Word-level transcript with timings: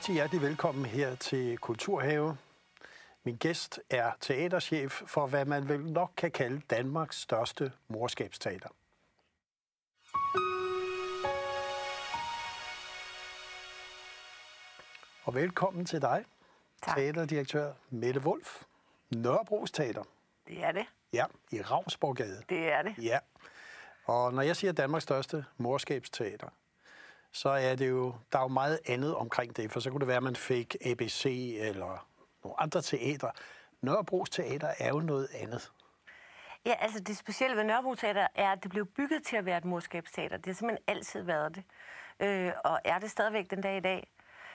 rigtig 0.00 0.14
hjertelig 0.14 0.42
velkommen 0.42 0.84
her 0.86 1.14
til 1.14 1.58
Kulturhave. 1.58 2.36
Min 3.24 3.36
gæst 3.36 3.80
er 3.90 4.12
teaterchef 4.20 5.02
for, 5.06 5.26
hvad 5.26 5.44
man 5.44 5.68
vel 5.68 5.80
nok 5.80 6.10
kan 6.16 6.30
kalde 6.30 6.60
Danmarks 6.70 7.16
største 7.20 7.72
morskabsteater. 7.88 8.68
Og 15.24 15.34
velkommen 15.34 15.84
til 15.84 16.02
dig, 16.02 16.24
Tak. 16.82 16.96
teaterdirektør 16.96 17.72
Mette 17.90 18.20
Wolf. 18.20 18.62
Nørrebros 19.10 19.70
Teater. 19.70 20.04
Det 20.48 20.64
er 20.64 20.72
det. 20.72 20.86
Ja, 21.12 21.24
i 21.50 21.62
Ravnsborgade. 21.62 22.42
Det 22.48 22.72
er 22.72 22.82
det. 22.82 22.94
Ja. 22.98 23.18
Og 24.04 24.34
når 24.34 24.42
jeg 24.42 24.56
siger 24.56 24.72
Danmarks 24.72 25.02
største 25.02 25.44
morskabsteater, 25.58 26.48
så 27.32 27.48
er 27.48 27.74
det 27.74 27.88
jo, 27.88 28.14
der 28.32 28.38
er 28.38 28.42
jo 28.42 28.48
meget 28.48 28.80
andet 28.86 29.14
omkring 29.14 29.56
det, 29.56 29.72
for 29.72 29.80
så 29.80 29.90
kunne 29.90 30.00
det 30.00 30.08
være, 30.08 30.16
at 30.16 30.22
man 30.22 30.36
fik 30.36 30.76
ABC 30.86 31.56
eller 31.60 32.06
nogle 32.44 32.60
andre 32.60 32.82
teater. 32.82 33.30
Nørrebros 33.82 34.30
Teater 34.30 34.70
er 34.78 34.88
jo 34.88 35.00
noget 35.00 35.28
andet. 35.34 35.72
Ja, 36.66 36.74
altså 36.78 37.00
det 37.00 37.16
specielle 37.16 37.56
ved 37.56 37.64
Nørrebro 37.64 37.94
Teater 37.94 38.26
er, 38.34 38.52
at 38.52 38.62
det 38.62 38.70
blev 38.70 38.86
bygget 38.86 39.22
til 39.22 39.36
at 39.36 39.44
være 39.44 39.58
et 39.58 39.64
morskabsteater. 39.64 40.36
Det 40.36 40.46
har 40.46 40.52
simpelthen 40.52 40.84
altid 40.86 41.22
været 41.22 41.54
det. 41.54 41.64
Øh, 42.20 42.52
og 42.64 42.80
er 42.84 42.98
det 42.98 43.10
stadigvæk 43.10 43.50
den 43.50 43.60
dag 43.60 43.76
i 43.76 43.80
dag. 43.80 44.10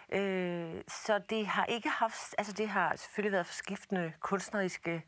Øh, 0.09 0.81
så 0.87 1.19
det 1.29 1.47
har 1.47 1.65
ikke 1.65 1.89
haft, 1.89 2.35
altså 2.37 2.53
det 2.53 2.69
har 2.69 2.95
selvfølgelig 2.95 3.31
været 3.31 3.45
forskiftende 3.45 4.13
kunstneriske 4.19 5.05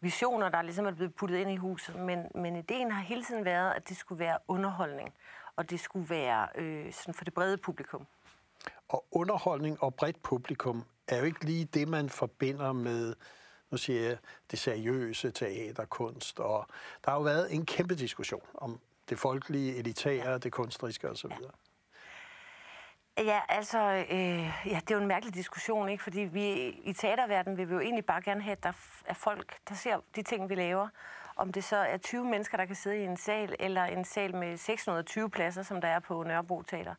visioner, 0.00 0.48
der 0.48 0.62
ligesom 0.62 0.86
er 0.86 0.90
blevet 0.90 1.14
puttet 1.14 1.38
ind 1.38 1.50
i 1.50 1.56
huset, 1.56 1.96
men, 1.96 2.26
men 2.34 2.56
ideen 2.56 2.90
har 2.90 3.02
hele 3.02 3.24
tiden 3.24 3.44
været, 3.44 3.72
at 3.72 3.88
det 3.88 3.96
skulle 3.96 4.18
være 4.18 4.38
underholdning, 4.48 5.14
og 5.56 5.70
det 5.70 5.80
skulle 5.80 6.10
være 6.10 6.48
øh, 6.54 6.92
sådan 6.92 7.14
for 7.14 7.24
det 7.24 7.34
brede 7.34 7.56
publikum. 7.56 8.06
Og 8.88 9.04
underholdning 9.10 9.82
og 9.82 9.94
bredt 9.94 10.22
publikum 10.22 10.84
er 11.08 11.18
jo 11.18 11.24
ikke 11.24 11.44
lige 11.44 11.64
det, 11.64 11.88
man 11.88 12.08
forbinder 12.08 12.72
med, 12.72 13.14
nu 13.70 13.76
siger 13.76 14.08
jeg, 14.08 14.18
det 14.50 14.58
seriøse 14.58 15.30
teaterkunst. 15.30 16.40
Og 16.40 16.66
der 17.04 17.10
har 17.10 17.18
jo 17.18 17.22
været 17.22 17.54
en 17.54 17.66
kæmpe 17.66 17.94
diskussion 17.94 18.42
om 18.54 18.80
det 19.08 19.18
folkelige, 19.18 19.76
elitære, 19.76 20.38
det 20.38 20.52
kunstneriske 20.52 21.10
osv. 21.10 21.30
Ja. 21.30 21.46
Ja, 23.18 23.40
altså, 23.48 23.78
øh, 24.10 24.66
ja, 24.66 24.80
det 24.80 24.90
er 24.90 24.94
jo 24.94 25.00
en 25.00 25.08
mærkelig 25.08 25.34
diskussion, 25.34 25.88
ikke? 25.88 26.02
Fordi 26.02 26.20
vi 26.20 26.68
i 26.68 26.92
teaterverdenen 26.92 27.58
vil 27.58 27.68
vi 27.68 27.74
jo 27.74 27.80
egentlig 27.80 28.06
bare 28.06 28.22
gerne 28.22 28.42
have, 28.42 28.52
at 28.52 28.62
der 28.62 28.72
er 29.04 29.14
folk, 29.14 29.58
der 29.68 29.74
ser 29.74 30.00
de 30.16 30.22
ting, 30.22 30.48
vi 30.48 30.54
laver. 30.54 30.88
Om 31.40 31.52
det 31.52 31.64
så 31.64 31.76
er 31.76 31.96
20 31.96 32.24
mennesker, 32.24 32.56
der 32.56 32.64
kan 32.64 32.76
sidde 32.76 32.98
i 32.98 33.04
en 33.04 33.16
sal, 33.16 33.54
eller 33.60 33.84
en 33.84 34.04
sal 34.04 34.36
med 34.36 34.56
620 34.56 35.30
pladser, 35.30 35.62
som 35.62 35.80
der 35.80 35.88
er 35.88 35.98
på 35.98 36.22
Nørrebro 36.22 36.62
Teater. 36.62 36.94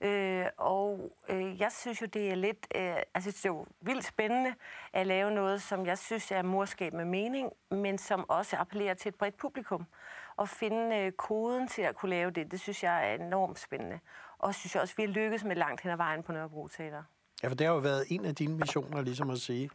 Øh, 0.00 0.46
og 0.56 1.12
øh, 1.28 1.60
jeg 1.60 1.72
synes 1.72 2.00
jo, 2.00 2.06
det 2.06 2.30
er 2.30 2.34
lidt, 2.34 2.66
øh, 2.74 2.96
altså 3.14 3.30
det 3.30 3.44
er 3.44 3.48
jo 3.48 3.66
vildt 3.80 4.04
spændende 4.04 4.54
at 4.92 5.06
lave 5.06 5.30
noget, 5.30 5.62
som 5.62 5.86
jeg 5.86 5.98
synes 5.98 6.30
er 6.30 6.42
morskab 6.42 6.92
med 6.92 7.04
mening, 7.04 7.50
men 7.70 7.98
som 7.98 8.30
også 8.30 8.56
appellerer 8.56 8.94
til 8.94 9.08
et 9.08 9.14
bredt 9.14 9.36
publikum. 9.36 9.86
Og 10.36 10.48
finde 10.48 10.96
øh, 10.96 11.12
koden 11.12 11.68
til 11.68 11.82
at 11.82 11.94
kunne 11.96 12.10
lave 12.10 12.30
det, 12.30 12.50
det 12.50 12.60
synes 12.60 12.82
jeg 12.82 13.10
er 13.10 13.14
enormt 13.14 13.58
spændende. 13.58 13.98
Og 14.38 14.54
synes 14.54 14.74
jeg 14.74 14.82
også, 14.82 14.94
vi 14.96 15.02
har 15.02 15.10
lykkes 15.10 15.44
med 15.44 15.56
langt 15.56 15.80
hen 15.80 15.90
ad 15.90 15.96
vejen 15.96 16.22
på 16.22 16.32
Nørrebro 16.32 16.68
Teater. 16.68 17.02
Ja, 17.42 17.48
for 17.48 17.54
det 17.54 17.66
har 17.66 17.74
jo 17.74 17.80
været 17.80 18.04
en 18.08 18.24
af 18.24 18.34
dine 18.34 18.56
missioner, 18.56 19.02
ligesom 19.02 19.30
at 19.30 19.38
sige, 19.38 19.70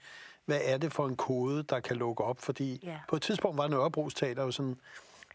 hvad 0.50 0.60
er 0.64 0.78
det 0.78 0.94
for 0.94 1.06
en 1.08 1.16
kode, 1.16 1.64
der 1.64 1.80
kan 1.80 1.96
lukke 1.96 2.24
op? 2.24 2.40
Fordi 2.42 2.80
Ja. 2.84 3.00
på 3.08 3.16
et 3.16 3.22
tidspunkt 3.22 3.58
var 3.58 3.68
Nørrebros 3.68 4.14
Teater 4.14 4.44
jo 4.44 4.52
sådan, 4.52 4.78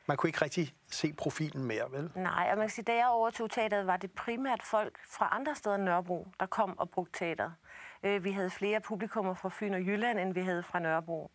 man 0.07 0.17
kunne 0.17 0.29
ikke 0.29 0.43
rigtig 0.45 0.75
se 0.91 1.13
profilen 1.13 1.65
mere, 1.65 1.85
vel? 1.91 2.11
Nej, 2.15 2.49
og 2.51 2.57
man 2.59 2.67
kan 2.67 2.71
sige, 2.71 2.85
da 2.85 2.95
jeg 2.95 3.09
overtog 3.09 3.51
teateret, 3.51 3.87
var 3.87 3.97
det 3.97 4.13
primært 4.13 4.63
folk 4.63 4.99
fra 5.11 5.29
andre 5.33 5.55
steder 5.55 5.75
end 5.77 5.85
Nørrebro, 5.85 6.29
der 6.41 6.47
kom 6.47 6.79
og 6.79 6.91
brugte 6.91 7.19
teateret. 7.19 7.55
Øh, 8.03 8.25
Vi 8.25 8.31
havde 8.31 8.51
flere 8.51 8.81
publikummer 8.81 9.35
fra 9.35 9.49
Fyn 9.53 9.75
og 9.75 9.81
Jylland, 9.81 10.19
end 10.19 10.35
vi 10.35 10.41
havde 10.41 10.63
fra 10.63 10.79
Nørrebro. 10.79 11.31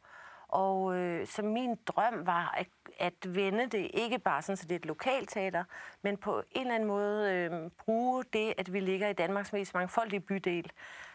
Og 0.48 0.96
øh, 0.96 1.28
så 1.28 1.42
min 1.42 1.76
drøm 1.88 2.26
var 2.26 2.54
at, 2.58 2.68
at 3.00 3.36
vende 3.36 3.68
det 3.68 3.92
ikke 3.94 4.20
bare 4.20 4.42
sådan, 4.42 4.58
så 4.58 4.64
det 4.64 4.72
er 4.72 4.76
et 4.80 4.86
lokalt 4.86 5.30
teater, 5.30 5.64
men 6.02 6.18
på 6.18 6.44
en 6.52 6.62
eller 6.62 6.76
anden 6.76 6.88
måde 6.88 7.32
øh, 7.34 7.70
bruge 7.86 8.24
det, 8.34 8.54
at 8.58 8.74
vi 8.74 8.80
ligger 8.80 9.08
i 9.08 9.14
Danmarks 9.14 9.54
mest 9.54 9.74
mangfoldige 9.74 10.20
bydel, 10.20 10.72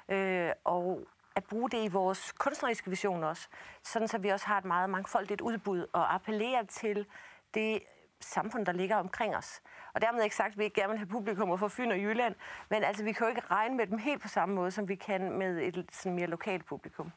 øh, 0.09 0.51
og 0.65 1.01
at 1.37 1.45
bruge 1.45 1.71
det 1.71 1.84
i 1.84 1.89
vores 1.89 2.33
kunstneriske 2.33 2.91
vision 2.91 3.25
også, 3.25 3.49
sådan 3.84 4.09
så 4.09 4.19
vi 4.19 4.28
også 4.28 4.47
har 4.47 4.59
et 4.59 4.65
meget 4.65 4.91
mangfoldigt 4.91 5.41
udbud 5.41 5.87
og 5.93 6.15
appellerer 6.15 6.62
til 6.67 7.06
det 7.55 7.83
samfund, 8.21 8.67
der 8.67 8.72
ligger 8.72 8.97
omkring 8.97 9.37
os. 9.37 9.61
Og 9.94 10.00
dermed 10.00 10.23
ikke 10.25 10.37
sagt, 10.37 10.53
at 10.53 10.59
vi 10.59 10.65
ikke 10.65 10.81
gerne 10.81 10.91
vil 10.91 10.99
have 10.99 11.09
publikummer 11.09 11.56
fra 11.56 11.69
Fyn 11.69 11.91
og 11.91 11.99
Jylland, 11.99 12.34
men 12.71 12.84
altså, 12.84 13.05
vi 13.05 13.12
kan 13.12 13.27
jo 13.27 13.28
ikke 13.28 13.43
regne 13.50 13.77
med 13.77 13.87
dem 13.87 13.99
helt 13.99 14.23
på 14.23 14.28
samme 14.28 14.55
måde, 14.55 14.71
som 14.71 14.89
vi 14.89 14.94
kan 14.94 15.33
med 15.39 15.56
et 15.62 15.87
sådan 15.93 16.15
mere 16.15 16.27
lokalt 16.27 16.67
publikum. 16.67 17.12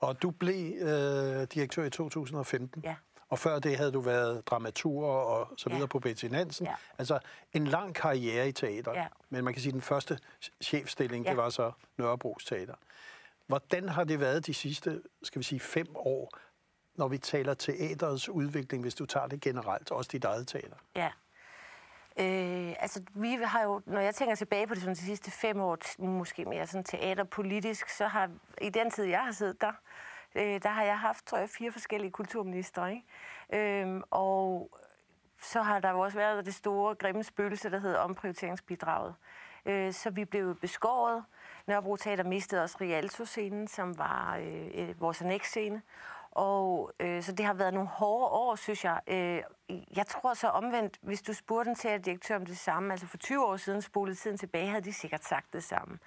Og 0.00 0.22
du 0.22 0.30
blev 0.30 0.72
øh, 0.80 1.46
direktør 1.54 1.84
i 1.84 1.90
2015. 1.90 2.82
Ja. 2.84 2.94
Og 3.28 3.38
før 3.38 3.58
det 3.58 3.76
havde 3.76 3.92
du 3.92 4.00
været 4.00 4.46
dramatur 4.46 5.06
og 5.06 5.48
så 5.56 5.68
videre 5.68 5.82
Ja. 5.82 5.86
på 5.86 5.98
Betty 5.98 6.24
Nansen. 6.26 6.66
Ja. 6.66 6.74
Altså 6.98 7.18
en 7.52 7.66
lang 7.66 7.94
karriere 7.94 8.48
i 8.48 8.52
teater. 8.52 8.92
Ja. 8.92 9.06
Men 9.30 9.44
man 9.44 9.52
kan 9.54 9.60
sige, 9.62 9.70
at 9.70 9.74
den 9.74 9.82
første 9.82 10.18
chefstilling, 10.62 11.24
Ja. 11.24 11.30
det 11.30 11.36
var 11.36 11.50
så 11.50 11.72
Nørrebros 11.96 12.44
Teater. 12.44 12.74
Hvordan 13.46 13.88
har 13.88 14.04
det 14.04 14.20
været 14.20 14.46
de 14.46 14.54
sidste, 14.54 15.02
skal 15.22 15.38
vi 15.38 15.44
sige, 15.44 15.60
fem 15.60 15.86
år, 15.96 16.38
når 16.94 17.08
vi 17.08 17.18
taler 17.18 17.54
teaterets 17.54 18.28
udvikling, 18.28 18.82
hvis 18.82 18.94
du 18.94 19.06
tager 19.06 19.26
det 19.26 19.40
generelt, 19.40 19.90
også 19.90 20.08
dit 20.12 20.24
eget 20.24 20.48
teater? 20.48 20.76
Ja. 20.96 21.10
Øh, 22.18 22.74
altså, 22.78 23.02
vi 23.14 23.38
har 23.42 23.62
jo, 23.62 23.82
når 23.86 24.00
jeg 24.00 24.14
tænker 24.14 24.34
tilbage 24.34 24.66
på 24.66 24.74
det 24.74 24.82
sådan, 24.82 24.94
de 24.94 25.00
sidste 25.00 25.30
fem 25.30 25.60
år, 25.60 25.78
måske 25.98 26.44
mere 26.44 26.66
sådan 26.66 26.84
teaterpolitisk, 26.84 27.88
så 27.88 28.06
har 28.06 28.30
i 28.62 28.68
den 28.68 28.90
tid, 28.90 29.04
jeg 29.04 29.20
har 29.24 29.32
siddet 29.32 29.60
der, 29.60 29.72
øh, 30.34 30.62
der 30.62 30.68
har 30.68 30.82
jeg 30.84 30.98
haft, 30.98 31.26
tror 31.26 31.38
jeg, 31.38 31.48
fire 31.48 31.72
forskellige 31.72 32.10
kulturministre, 32.10 32.92
ikke? 32.92 33.82
Øh, 33.82 34.00
og 34.10 34.70
så 35.42 35.62
har 35.62 35.80
der 35.80 35.90
jo 35.90 36.00
også 36.00 36.18
været 36.18 36.46
det 36.46 36.54
store, 36.54 36.94
grimme 36.94 37.22
spøgelse, 37.22 37.70
der 37.70 37.78
hedder 37.78 37.98
omprioriteringsbidraget. 37.98 39.14
Øh, 39.66 39.92
så 39.92 40.10
vi 40.10 40.24
blev 40.24 40.56
beskåret. 40.60 41.24
Nørrebro 41.66 41.96
Teater 41.96 42.24
mistede 42.24 42.62
også 42.62 42.76
Rialto-scenen, 42.80 43.68
som 43.68 43.98
var 43.98 44.36
øh, 44.74 45.00
vores 45.00 45.22
annex-scene. 45.22 45.82
Og 46.30 46.92
øh, 47.00 47.22
så 47.22 47.32
det 47.32 47.46
har 47.46 47.54
været 47.54 47.74
nogle 47.74 47.88
hårde 47.88 48.26
år, 48.26 48.54
synes 48.54 48.84
jeg. 48.84 49.00
Øh, 49.06 49.42
jeg 49.96 50.06
tror 50.06 50.34
så 50.34 50.48
omvendt, 50.48 50.98
hvis 51.02 51.22
du 51.22 51.32
spurgte 51.32 51.70
en 51.70 51.76
teaterdirektør 51.76 52.36
om 52.36 52.46
det 52.46 52.58
samme, 52.58 52.92
altså 52.92 53.06
for 53.06 53.16
20 53.16 53.46
år 53.46 53.56
siden 53.56 53.82
spolede 53.82 54.16
tiden 54.16 54.36
tilbage, 54.36 54.66
havde 54.68 54.84
de 54.84 54.92
sikkert 54.92 55.24
sagt 55.24 55.52
det 55.52 55.64
samme. 55.64 55.98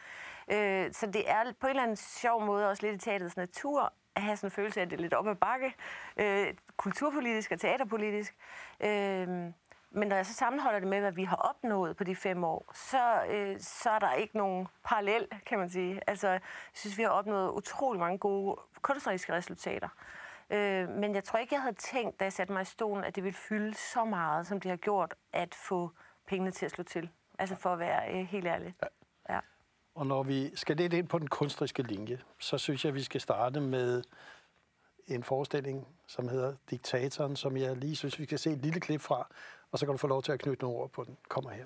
Øh, 0.51 0.93
så 0.93 1.05
det 1.05 1.29
er 1.29 1.53
på 1.59 1.67
en 1.67 1.69
eller 1.69 1.83
anden 1.83 1.97
sjov 1.97 2.45
måde 2.45 2.69
også 2.69 2.85
lidt 2.85 2.95
i 2.95 3.05
teaterets 3.05 3.37
natur, 3.37 3.93
at 4.15 4.21
have 4.21 4.37
sådan 4.37 4.47
en 4.47 4.51
følelse 4.51 4.79
af, 4.79 4.85
at 4.85 4.91
det 4.91 4.97
er 4.97 5.01
lidt 5.01 5.13
op 5.13 5.27
ad 5.27 5.35
bakke, 5.35 5.73
øh, 6.17 6.53
kulturpolitisk 6.77 7.51
og 7.51 7.59
teaterpolitisk. 7.59 8.35
Øh, 8.79 9.27
men 9.91 10.07
når 10.07 10.15
jeg 10.15 10.25
så 10.25 10.33
sammenholder 10.33 10.79
det 10.79 10.87
med, 10.87 10.99
hvad 10.99 11.11
vi 11.11 11.23
har 11.23 11.35
opnået 11.35 11.97
på 11.97 12.03
de 12.03 12.15
fem 12.15 12.43
år, 12.43 12.71
så, 12.73 13.23
øh, 13.29 13.59
så 13.59 13.89
er 13.89 13.99
der 13.99 14.13
ikke 14.13 14.37
nogen 14.37 14.67
parallel, 14.83 15.27
kan 15.45 15.59
man 15.59 15.69
sige. 15.69 16.01
Altså, 16.07 16.27
jeg 16.29 16.41
synes, 16.73 16.97
vi 16.97 17.03
har 17.03 17.09
opnået 17.09 17.51
utrolig 17.51 17.99
mange 17.99 18.17
gode 18.17 18.61
kunstneriske 18.81 19.33
resultater. 19.33 19.89
Øh, 20.49 20.89
men 20.89 21.15
jeg 21.15 21.23
tror 21.23 21.39
ikke, 21.39 21.55
jeg 21.55 21.61
havde 21.61 21.75
tænkt, 21.75 22.19
da 22.19 22.25
jeg 22.25 22.33
satte 22.33 22.53
mig 22.53 22.61
i 22.61 22.65
stolen, 22.65 23.03
at 23.03 23.15
det 23.15 23.23
ville 23.23 23.37
fylde 23.37 23.73
så 23.73 24.05
meget, 24.05 24.47
som 24.47 24.59
det 24.59 24.69
har 24.69 24.77
gjort, 24.77 25.15
at 25.33 25.55
få 25.55 25.91
pengene 26.27 26.51
til 26.51 26.65
at 26.65 26.71
slå 26.71 26.83
til. 26.83 27.09
Altså 27.39 27.55
for 27.55 27.73
at 27.73 27.79
være 27.79 28.13
øh, 28.13 28.25
helt 28.25 28.47
ærlig. 28.47 28.75
Ja. 29.29 29.39
Og 29.95 30.07
når 30.07 30.23
vi 30.23 30.55
skal 30.55 30.77
lidt 30.77 30.93
ind 30.93 31.07
på 31.07 31.19
den 31.19 31.27
kunstneriske 31.27 31.83
linje, 31.83 32.19
så 32.39 32.57
synes 32.57 32.85
jeg, 32.85 32.89
at 32.89 32.95
vi 32.95 33.03
skal 33.03 33.21
starte 33.21 33.61
med 33.61 34.03
en 35.07 35.23
forestilling, 35.23 35.87
som 36.07 36.27
hedder 36.27 36.53
Diktatoren, 36.69 37.35
som 37.35 37.57
jeg 37.57 37.77
lige 37.77 37.95
synes, 37.95 38.19
vi 38.19 38.23
skal 38.23 38.39
se 38.39 38.51
et 38.51 38.57
lille 38.57 38.79
klip 38.79 39.01
fra, 39.01 39.27
og 39.71 39.79
så 39.79 39.85
kan 39.85 39.93
du 39.93 39.97
få 39.97 40.07
lov 40.07 40.23
til 40.23 40.31
at 40.31 40.39
knytte 40.39 40.63
nogle 40.63 40.77
ord 40.77 40.89
på 40.89 41.03
den. 41.03 41.17
Kommer 41.29 41.49
her. 41.49 41.65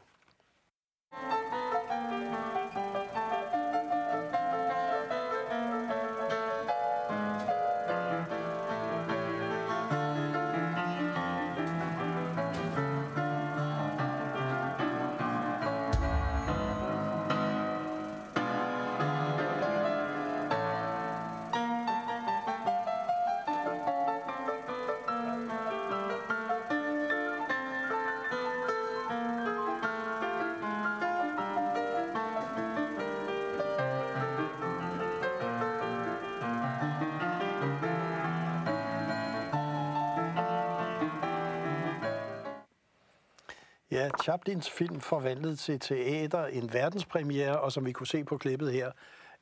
Ja, 43.92 44.10
Chaplins 44.24 44.70
film 44.70 45.00
forvandlet 45.00 45.60
til 45.60 45.80
teater, 45.80 46.46
en 46.46 46.74
verdenspremiere, 46.74 47.60
og 47.60 47.72
som 47.72 47.86
vi 47.86 47.92
kunne 47.92 48.08
se 48.08 48.24
på 48.24 48.38
klippet 48.38 48.74
her, 48.74 48.92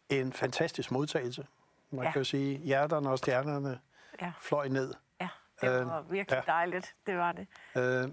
en 0.09 0.33
fantastisk 0.33 0.91
modtagelse. 0.91 1.47
Man 1.91 2.05
ja. 2.05 2.11
kan 2.11 2.19
jo 2.19 2.23
sige, 2.23 2.57
hjerterne 2.57 3.09
og 3.09 3.17
stjernerne 3.17 3.79
ja. 4.21 4.31
fløj 4.41 4.67
ned. 4.67 4.93
Ja, 5.21 5.27
det 5.61 5.69
var 5.69 5.99
øh, 5.99 6.11
virkelig 6.11 6.43
ja. 6.47 6.51
dejligt, 6.51 6.95
det 7.07 7.17
var 7.17 7.31
det. 7.31 7.47
Øh, 7.75 8.09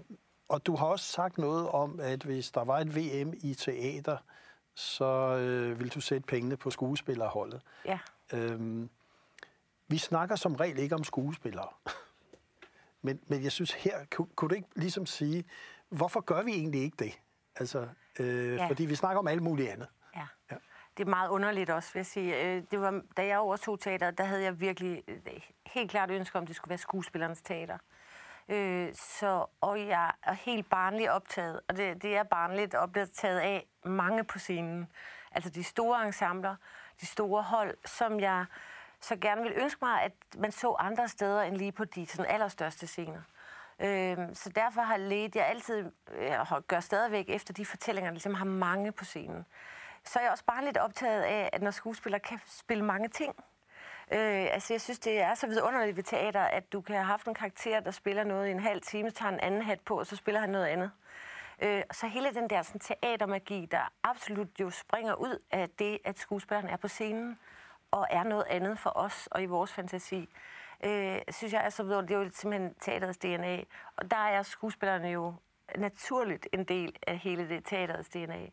og 0.49 0.65
du 0.65 0.75
har 0.75 0.85
også 0.85 1.05
sagt 1.05 1.37
noget 1.37 1.69
om, 1.69 1.99
at 1.99 2.23
hvis 2.23 2.51
der 2.51 2.63
var 2.63 2.79
et 2.79 2.95
VM 2.95 3.33
i 3.43 3.53
teater, 3.53 4.17
så 4.75 5.37
øh, 5.37 5.79
vil 5.79 5.93
du 5.93 6.01
sætte 6.01 6.27
pengene 6.27 6.57
på 6.57 6.69
skuespillerholdet. 6.69 7.61
Ja. 7.85 7.99
Øhm, 8.33 8.89
vi 9.87 9.97
snakker 9.97 10.35
som 10.35 10.55
regel 10.55 10.77
ikke 10.77 10.95
om 10.95 11.03
skuespillere. 11.03 11.69
men, 13.05 13.19
men 13.27 13.43
jeg 13.43 13.51
synes 13.51 13.73
her, 13.73 14.05
kunne, 14.15 14.27
kunne 14.35 14.49
du 14.49 14.55
ikke 14.55 14.67
ligesom 14.75 15.05
sige, 15.05 15.45
hvorfor 15.89 16.21
gør 16.21 16.43
vi 16.43 16.51
egentlig 16.51 16.81
ikke 16.81 16.97
det? 16.99 17.19
Altså, 17.55 17.87
øh, 18.19 18.55
ja. 18.55 18.67
Fordi 18.67 18.85
vi 18.85 18.95
snakker 18.95 19.19
om 19.19 19.27
alt 19.27 19.41
muligt 19.41 19.69
andet. 19.69 19.87
Ja. 20.15 20.27
ja. 20.51 20.55
Det 20.97 21.05
er 21.05 21.09
meget 21.09 21.29
underligt 21.29 21.69
også, 21.69 21.93
vil 21.93 21.99
jeg 21.99 22.05
sige. 22.05 22.43
Øh, 22.43 22.63
det 22.71 22.81
var, 22.81 23.01
da 23.17 23.25
jeg 23.25 23.39
overtog 23.39 23.79
teater, 23.79 24.11
der 24.11 24.23
havde 24.23 24.43
jeg 24.43 24.59
virkelig 24.59 25.03
øh, 25.07 25.19
helt 25.65 25.91
klart 25.91 26.11
ønske 26.11 26.37
om, 26.37 26.41
at 26.41 26.47
det 26.47 26.55
skulle 26.55 26.69
være 26.69 26.77
skuespillernes 26.77 27.41
teater. 27.41 27.77
Øh, 28.49 28.93
så, 28.93 29.45
og 29.61 29.87
jeg 29.87 30.11
er 30.23 30.33
helt 30.33 30.69
barnligt 30.69 31.09
optaget, 31.09 31.61
og 31.69 31.77
det, 31.77 32.03
det 32.03 32.15
er 32.17 32.23
barnligt 32.23 32.75
optaget 32.75 33.39
af 33.39 33.67
mange 33.85 34.23
på 34.23 34.39
scenen. 34.39 34.87
Altså 35.31 35.49
de 35.49 35.63
store 35.63 36.05
ensembler, 36.05 36.55
de 37.01 37.05
store 37.05 37.43
hold, 37.43 37.77
som 37.85 38.19
jeg 38.19 38.45
så 39.01 39.15
gerne 39.15 39.41
vil 39.41 39.53
ønske 39.55 39.79
mig, 39.81 40.01
at 40.01 40.11
man 40.37 40.51
så 40.51 40.75
andre 40.79 41.07
steder 41.07 41.41
end 41.41 41.57
lige 41.57 41.71
på 41.71 41.85
de 41.85 42.05
sådan, 42.05 42.31
allerstørste 42.31 42.87
scener. 42.87 43.21
Øh, 43.79 44.17
så 44.33 44.49
derfor 44.55 44.81
har 44.81 44.97
let 44.97 45.35
jeg 45.35 45.47
altid, 45.47 45.91
øh, 46.11 46.51
og 46.51 46.67
gør 46.67 46.79
stadigvæk 46.79 47.25
efter 47.29 47.53
de 47.53 47.65
fortællinger, 47.65 48.09
der 48.09 48.13
ligesom 48.13 48.33
har 48.33 48.45
mange 48.45 48.91
på 48.91 49.05
scenen. 49.05 49.45
Så 50.03 50.19
er 50.19 50.23
jeg 50.23 50.31
også 50.31 50.45
bare 50.45 50.65
lidt 50.65 50.77
optaget 50.77 51.21
af, 51.21 51.49
at 51.53 51.61
når 51.61 51.71
skuespillere 51.71 52.19
kan 52.19 52.39
spille 52.47 52.85
mange 52.85 53.09
ting, 53.09 53.35
Øh, 54.11 54.47
altså, 54.53 54.73
jeg 54.73 54.81
synes, 54.81 54.99
det 54.99 55.19
er 55.19 55.35
så 55.35 55.47
vidunderligt 55.47 55.97
ved 55.97 56.03
teater, 56.03 56.41
at 56.41 56.73
du 56.73 56.81
kan 56.81 56.95
have 56.95 57.05
haft 57.05 57.27
en 57.27 57.33
karakter, 57.33 57.79
der 57.79 57.91
spiller 57.91 58.23
noget 58.23 58.47
i 58.47 58.51
en 58.51 58.59
halv 58.59 58.81
time, 58.81 59.11
tager 59.11 59.31
en 59.31 59.39
anden 59.39 59.61
hat 59.61 59.79
på, 59.79 59.99
og 59.99 60.05
så 60.05 60.15
spiller 60.15 60.41
han 60.41 60.49
noget 60.49 60.65
andet. 60.65 60.91
Øh, 61.61 61.83
så 61.91 62.07
hele 62.07 62.33
den 62.33 62.49
der 62.49 62.61
sådan, 62.61 62.79
teatermagi, 62.79 63.65
der 63.71 63.91
absolut 64.03 64.59
jo 64.59 64.69
springer 64.69 65.13
ud 65.13 65.39
af 65.51 65.69
det, 65.69 65.99
at 66.05 66.19
skuespilleren 66.19 66.69
er 66.69 66.77
på 66.77 66.87
scenen, 66.87 67.39
og 67.91 68.07
er 68.09 68.23
noget 68.23 68.45
andet 68.49 68.79
for 68.79 68.91
os 68.95 69.27
og 69.31 69.43
i 69.43 69.45
vores 69.45 69.73
fantasi, 69.73 70.29
øh, 70.83 71.21
synes 71.29 71.53
jeg 71.53 71.65
er 71.65 71.69
så 71.69 71.83
vidunderligt. 71.83 72.09
Det 72.09 72.15
er 72.15 72.23
jo 72.23 72.29
simpelthen 72.33 72.73
teaterets 72.81 73.17
DNA. 73.17 73.63
Og 73.95 74.11
der 74.11 74.17
er 74.17 74.43
skuespillerne 74.43 75.07
jo 75.07 75.33
naturligt 75.77 76.47
en 76.53 76.63
del 76.63 76.95
af 77.07 77.17
hele 77.17 77.49
det 77.49 77.65
teaterets 77.65 78.09
DNA. 78.09 78.45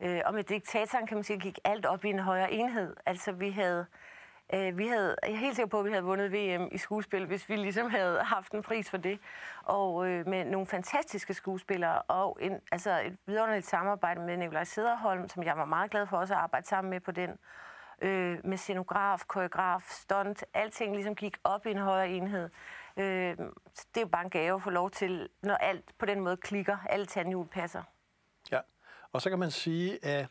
Øh, 0.00 0.20
og 0.24 0.34
med 0.34 0.44
diktatoren 0.44 1.06
kan 1.06 1.16
man 1.16 1.24
sige, 1.24 1.38
gik 1.38 1.58
alt 1.64 1.86
op 1.86 2.04
i 2.04 2.08
en 2.10 2.18
højere 2.18 2.52
enhed. 2.52 2.96
Altså 3.06 3.32
vi 3.32 3.50
havde 3.50 3.86
Øh, 4.54 4.78
vi 4.78 4.86
havde, 4.86 5.16
jeg 5.22 5.32
er 5.32 5.36
helt 5.36 5.56
sikker 5.56 5.68
på, 5.68 5.78
at 5.78 5.84
vi 5.84 5.90
havde 5.90 6.04
vundet 6.04 6.32
VM 6.32 6.68
i 6.72 6.78
skuespil, 6.78 7.26
hvis 7.26 7.48
vi 7.48 7.56
ligesom 7.56 7.90
havde 7.90 8.18
haft 8.18 8.52
en 8.52 8.62
pris 8.62 8.90
for 8.90 8.96
det. 8.96 9.18
Og 9.62 10.08
øh, 10.08 10.28
med 10.28 10.44
nogle 10.44 10.66
fantastiske 10.66 11.34
skuespillere, 11.34 12.02
og 12.02 12.38
en, 12.40 12.60
altså 12.72 13.00
et 13.04 13.16
vidunderligt 13.26 13.66
samarbejde 13.66 14.20
med 14.20 14.36
Nikolaj 14.36 14.64
Sederholm, 14.64 15.28
som 15.28 15.42
jeg 15.42 15.56
var 15.56 15.64
meget 15.64 15.90
glad 15.90 16.06
for 16.06 16.16
også 16.16 16.34
at 16.34 16.40
arbejde 16.40 16.66
sammen 16.66 16.90
med 16.90 17.00
på 17.00 17.10
den. 17.10 17.30
Øh, 18.02 18.38
med 18.44 18.56
scenograf, 18.56 19.24
koreograf, 19.26 19.82
stunt, 19.90 20.44
alting 20.54 20.94
ligesom 20.94 21.14
gik 21.14 21.36
op 21.44 21.66
i 21.66 21.70
en 21.70 21.78
højere 21.78 22.10
enhed. 22.10 22.50
Øh, 22.96 23.36
det 23.76 23.96
er 23.96 24.00
jo 24.00 24.06
bare 24.06 24.24
en 24.24 24.30
gave 24.30 24.54
at 24.54 24.62
få 24.62 24.70
lov 24.70 24.90
til, 24.90 25.28
når 25.42 25.54
alt 25.54 25.84
på 25.98 26.06
den 26.06 26.20
måde 26.20 26.36
klikker, 26.36 26.76
alle 26.90 27.06
tandhjul 27.06 27.46
passer. 27.46 27.82
Ja, 28.52 28.60
og 29.12 29.22
så 29.22 29.30
kan 29.30 29.38
man 29.38 29.50
sige, 29.50 30.04
at 30.04 30.28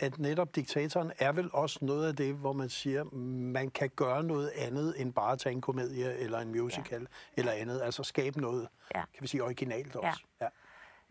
at 0.00 0.18
netop 0.18 0.56
diktatoren 0.56 1.12
er 1.18 1.32
vel 1.32 1.50
også 1.52 1.78
noget 1.82 2.08
af 2.08 2.16
det, 2.16 2.34
hvor 2.34 2.52
man 2.52 2.68
siger, 2.68 3.04
man 3.52 3.70
kan 3.70 3.90
gøre 3.96 4.24
noget 4.24 4.48
andet 4.56 5.00
end 5.00 5.12
bare 5.12 5.36
tage 5.36 5.52
en 5.52 5.60
komedie 5.60 6.14
eller 6.14 6.38
en 6.38 6.48
musical 6.48 7.00
ja. 7.00 7.06
eller 7.40 7.52
andet. 7.52 7.80
Altså 7.80 8.02
skabe 8.02 8.40
noget, 8.40 8.68
ja. 8.94 9.00
kan 9.00 9.22
vi 9.22 9.26
sige, 9.26 9.44
originalt 9.44 9.96
også. 9.96 10.22
Ja. 10.40 10.44
Ja. 10.44 10.50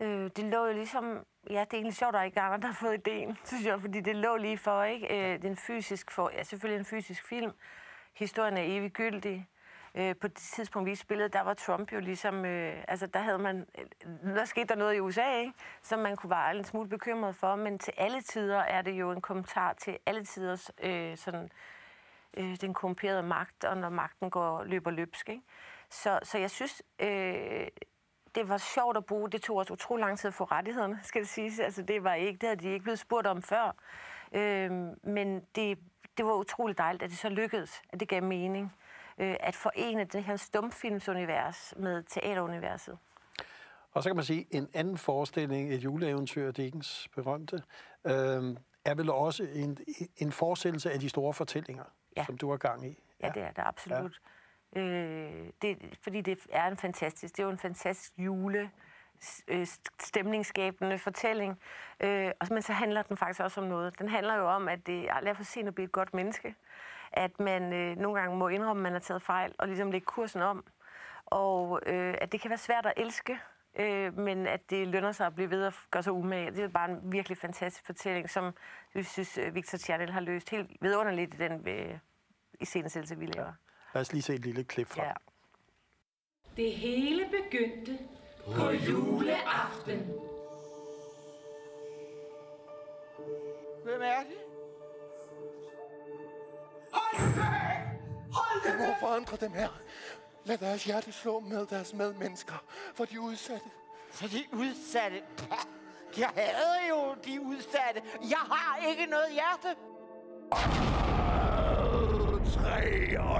Øh, 0.00 0.30
det 0.36 0.44
lå 0.44 0.66
jo 0.66 0.72
ligesom... 0.72 1.24
Ja, 1.50 1.60
det 1.60 1.72
er 1.72 1.74
egentlig 1.74 1.96
sjovt, 1.96 2.08
at 2.08 2.14
der 2.14 2.20
er 2.20 2.24
ikke 2.24 2.40
andre, 2.40 2.58
der 2.58 2.66
har 2.66 2.78
fået 2.80 2.94
ideen, 2.94 3.38
synes 3.44 3.64
jeg, 3.66 3.80
fordi 3.80 4.00
det 4.00 4.16
lå 4.16 4.36
lige 4.36 4.58
for, 4.58 4.82
ikke? 4.82 5.34
Øh, 5.34 5.42
den 5.42 5.56
fysisk 5.56 6.10
for, 6.10 6.30
ja, 6.30 6.42
selvfølgelig 6.42 6.78
en 6.78 6.84
fysisk 6.84 7.28
film. 7.28 7.52
Historien 8.14 8.56
er 8.56 8.62
evig 8.62 8.92
gyldig. 8.92 9.48
Øh, 9.94 10.16
på 10.20 10.28
det 10.28 10.36
tidspunkt, 10.36 10.90
vi 10.90 10.94
spillede, 10.94 11.28
der 11.28 11.40
var 11.40 11.54
Trump 11.54 11.92
jo 11.92 12.00
ligesom... 12.00 12.44
Øh, 12.44 12.84
altså, 12.88 13.06
der 13.06 13.20
havde 13.20 13.38
man... 13.38 13.66
Øh, 13.78 14.34
der 14.34 14.44
skete 14.44 14.66
der 14.66 14.74
noget 14.74 14.94
i 14.94 15.00
USA, 15.00 15.38
ikke? 15.38 15.52
Som 15.82 15.98
man 15.98 16.16
kunne 16.16 16.30
være 16.30 16.56
en 16.56 16.64
smule 16.64 16.88
bekymret 16.88 17.36
for, 17.36 17.56
men 17.56 17.78
til 17.78 17.92
alle 17.96 18.20
tider 18.20 18.58
er 18.58 18.82
det 18.82 18.92
jo 18.92 19.12
en 19.12 19.20
kommentar 19.20 19.72
til 19.72 19.98
alle 20.06 20.24
tiders 20.24 20.70
øh, 20.82 21.16
sådan, 21.16 21.50
øh, 22.36 22.56
den 22.60 22.74
korrumperede 22.74 23.22
magt, 23.22 23.64
og 23.64 23.76
når 23.76 23.88
magten 23.88 24.30
går 24.30 24.64
løber 24.64 24.90
løbsk, 24.90 25.28
ikke? 25.28 25.42
Så, 25.90 26.18
så 26.22 26.38
jeg 26.38 26.50
synes, 26.50 26.82
øh, 26.98 27.66
det 28.38 28.48
var 28.48 28.58
sjovt 28.58 28.96
at 28.96 29.04
bruge. 29.04 29.30
Det 29.30 29.42
tog 29.42 29.56
også 29.56 29.72
utrolig 29.72 30.00
lang 30.00 30.18
tid 30.18 30.28
at 30.28 30.34
få 30.34 30.44
rettighederne, 30.44 31.00
skal 31.08 31.20
det 31.22 31.28
siges. 31.28 31.58
Altså, 31.58 31.82
det 31.82 32.04
var 32.04 32.14
ikke, 32.14 32.38
det 32.38 32.48
havde 32.48 32.60
de 32.60 32.68
ikke 32.68 32.82
blevet 32.82 32.98
spurgt 32.98 33.26
om 33.26 33.42
før. 33.42 33.76
Øh, 34.32 34.70
men 35.02 35.40
det, 35.54 35.78
det 36.16 36.24
var 36.26 36.32
utrolig 36.32 36.78
dejligt, 36.78 37.02
at 37.02 37.10
det 37.10 37.18
så 37.18 37.28
lykkedes, 37.28 37.82
at 37.92 38.00
det 38.00 38.08
gav 38.08 38.22
mening 38.22 38.72
øh, 39.18 39.36
at 39.40 39.54
forene 39.54 40.04
det 40.04 40.24
her 40.24 40.36
stumfilmsunivers 40.36 41.74
med 41.76 42.02
teateruniverset. 42.02 42.98
Og 43.92 44.02
så 44.02 44.08
kan 44.08 44.16
man 44.16 44.24
sige, 44.24 44.46
en 44.50 44.68
anden 44.74 44.98
forestilling, 44.98 45.74
et 45.74 45.84
juleeventyr, 45.84 46.50
Dickens 46.50 47.08
berømte, 47.14 47.62
øh, 48.04 48.56
er 48.84 48.94
vel 48.94 49.10
også 49.10 49.42
en, 49.52 49.78
en 50.16 50.32
forestillelse 50.32 50.90
af 50.90 51.00
de 51.00 51.08
store 51.08 51.34
fortællinger, 51.34 51.84
ja. 52.16 52.24
som 52.24 52.38
du 52.38 52.50
har 52.50 52.56
gang 52.56 52.86
i. 52.86 53.02
Ja, 53.20 53.26
ja 53.26 53.32
det 53.32 53.42
er 53.42 53.50
det 53.50 53.62
absolut. 53.66 54.20
Ja. 54.24 54.30
Øh, 54.76 55.50
det, 55.62 55.98
fordi 56.02 56.20
det 56.20 56.38
er 56.50 56.66
en 56.66 56.76
fantastisk, 56.76 57.36
det 57.36 57.42
er 57.42 57.46
jo 57.46 57.50
en 57.50 57.58
fantastisk 57.58 58.12
jule 58.18 58.70
øh, 59.48 59.66
stemningsskabende 60.00 60.98
fortælling. 60.98 61.58
Øh, 62.00 62.30
og, 62.40 62.46
men 62.50 62.62
så 62.62 62.72
handler 62.72 63.02
den 63.02 63.16
faktisk 63.16 63.40
også 63.40 63.60
om 63.60 63.66
noget. 63.66 63.98
Den 63.98 64.08
handler 64.08 64.34
jo 64.34 64.48
om, 64.48 64.68
at 64.68 64.86
det 64.86 65.08
er 65.08 65.34
for 65.34 65.44
sent 65.44 65.68
at 65.68 65.74
blive 65.74 65.84
et 65.84 65.92
godt 65.92 66.14
menneske 66.14 66.54
at 67.12 67.40
man 67.40 67.72
øh, 67.72 67.96
nogle 67.96 68.20
gange 68.20 68.36
må 68.36 68.48
indrømme, 68.48 68.80
at 68.80 68.82
man 68.82 68.92
har 68.92 69.00
taget 69.00 69.22
fejl, 69.22 69.54
og 69.58 69.66
ligesom 69.66 69.90
lægge 69.90 70.04
kursen 70.04 70.42
om. 70.42 70.64
Og 71.26 71.80
øh, 71.86 72.14
at 72.20 72.32
det 72.32 72.40
kan 72.40 72.48
være 72.48 72.58
svært 72.58 72.86
at 72.86 72.92
elske, 72.96 73.38
øh, 73.78 74.18
men 74.18 74.46
at 74.46 74.70
det 74.70 74.88
lønner 74.88 75.12
sig 75.12 75.26
at 75.26 75.34
blive 75.34 75.50
ved 75.50 75.64
at 75.64 75.74
gøre 75.90 76.02
sig 76.02 76.12
umage. 76.12 76.50
Det 76.50 76.64
er 76.64 76.68
bare 76.68 76.90
en 76.90 77.12
virkelig 77.12 77.38
fantastisk 77.38 77.86
fortælling, 77.86 78.30
som 78.30 78.54
vi 78.94 79.02
synes, 79.02 79.38
øh, 79.38 79.54
Victor 79.54 79.78
Tjernel 79.78 80.10
har 80.10 80.20
løst 80.20 80.50
helt 80.50 80.70
vidunderligt 80.80 81.34
i 81.34 81.38
den 81.38 81.68
øh, 81.68 81.98
iscenesættelse, 82.60 83.18
vi 83.18 83.26
laver. 83.26 83.46
Ja. 83.46 83.52
Lad 83.94 84.00
os 84.00 84.12
lige 84.12 84.22
se 84.22 84.34
et 84.34 84.40
lille 84.40 84.64
klip 84.64 84.86
fra. 84.86 85.04
Ja. 85.04 85.12
Det 86.56 86.72
hele 86.72 87.24
begyndte 87.24 87.98
på 88.46 88.70
juleaften. 88.70 89.98
Hvem 93.84 94.02
er 94.02 94.22
det? 94.22 94.38
Hold 96.92 98.62
det! 98.64 98.78
må 98.78 98.94
forandre 99.00 99.36
dem 99.36 99.52
her. 99.52 99.68
Lad 100.44 100.58
deres 100.58 100.84
hjerte 100.84 101.12
slå 101.12 101.40
med 101.40 101.66
deres 101.66 101.94
medmennesker, 101.94 102.64
for 102.94 103.04
de 103.04 103.20
udsatte. 103.20 103.66
For 104.10 104.26
de 104.28 104.44
udsatte? 104.52 105.22
Jeg 106.18 106.28
havde 106.36 106.88
jo 106.88 107.14
de 107.24 107.40
udsatte. 107.40 108.02
Jeg 108.20 108.38
har 108.38 108.86
ikke 108.88 109.06
noget 109.06 109.32
hjerte. 109.32 109.76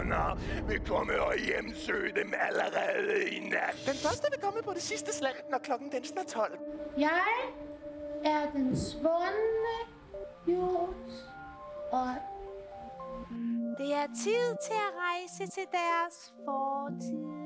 Tre 0.08 0.16
ånder 0.16 0.66
vil 0.68 0.80
komme 0.86 1.20
og 1.22 1.34
hjemsøge 1.38 2.12
dem 2.14 2.34
allerede 2.48 3.30
i 3.30 3.48
nat. 3.48 3.76
Den 3.86 3.94
første 3.94 4.26
vil 4.30 4.40
komme 4.40 4.62
på 4.62 4.72
det 4.74 4.82
sidste 4.82 5.12
slag, 5.14 5.34
når 5.50 5.58
klokken 5.58 5.92
den 5.92 6.02
er 6.18 6.24
12. 6.28 6.58
Jeg 6.98 7.34
er 8.24 8.50
den 8.52 8.76
svundne 8.76 9.78
jords 10.48 11.24
og 11.92 12.08
det 13.78 13.94
er 13.94 14.06
tid 14.24 14.56
til 14.66 14.78
at 14.88 14.92
rejse 14.98 15.52
til 15.52 15.66
deres 15.72 16.34
fortid. 16.44 17.37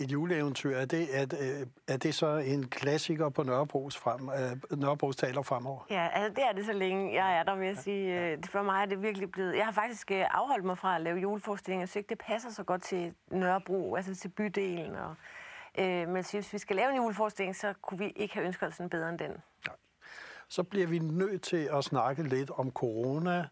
Et 0.00 0.12
juleeventyr, 0.12 0.76
er 0.76 0.84
det, 0.84 1.08
er, 1.12 1.26
er 1.88 1.96
det 1.96 2.14
så 2.14 2.36
en 2.36 2.68
klassiker 2.68 3.28
på 3.28 3.42
Nørrebros, 3.42 3.96
frem, 3.96 4.28
uh, 4.28 4.78
Nørrebros 4.78 5.16
taler 5.16 5.42
fremover? 5.42 5.86
Ja, 5.90 6.08
altså 6.12 6.34
det 6.34 6.44
er 6.48 6.52
det 6.52 6.66
så 6.66 6.72
længe 6.72 7.14
jeg 7.14 7.38
er 7.38 7.42
der, 7.42 7.56
vil 7.56 7.66
jeg 7.66 7.76
sige. 7.76 8.08
Ja. 8.08 8.32
Øh, 8.32 8.38
for 8.44 8.62
mig 8.62 8.82
er 8.82 8.86
det 8.86 9.02
virkelig 9.02 9.30
blevet... 9.30 9.56
Jeg 9.56 9.64
har 9.64 9.72
faktisk 9.72 10.10
øh, 10.10 10.24
afholdt 10.30 10.64
mig 10.64 10.78
fra 10.78 10.96
at 10.96 11.00
lave 11.00 11.18
juleforestillinger, 11.18 11.86
så 11.86 11.98
ikke 11.98 12.08
det 12.08 12.18
passer 12.18 12.50
så 12.50 12.62
godt 12.62 12.82
til 12.82 13.14
Nørrebro, 13.30 13.94
altså 13.94 14.14
til 14.14 14.28
bydelen. 14.28 14.94
Og, 14.94 15.14
øh, 15.78 16.08
men 16.08 16.24
hvis 16.30 16.52
vi 16.52 16.58
skal 16.58 16.76
lave 16.76 16.90
en 16.90 16.96
juleforestilling, 16.96 17.56
så 17.56 17.74
kunne 17.82 17.98
vi 17.98 18.12
ikke 18.16 18.34
have 18.34 18.46
ønsket 18.46 18.68
os 18.68 18.78
en 18.78 18.88
bedre 18.88 19.08
end 19.08 19.18
den. 19.18 19.30
Nej 19.66 19.76
så 20.50 20.62
bliver 20.62 20.86
vi 20.86 20.98
nødt 20.98 21.42
til 21.42 21.68
at 21.72 21.84
snakke 21.84 22.22
lidt 22.22 22.50
om 22.50 22.70
corona, 22.70 23.48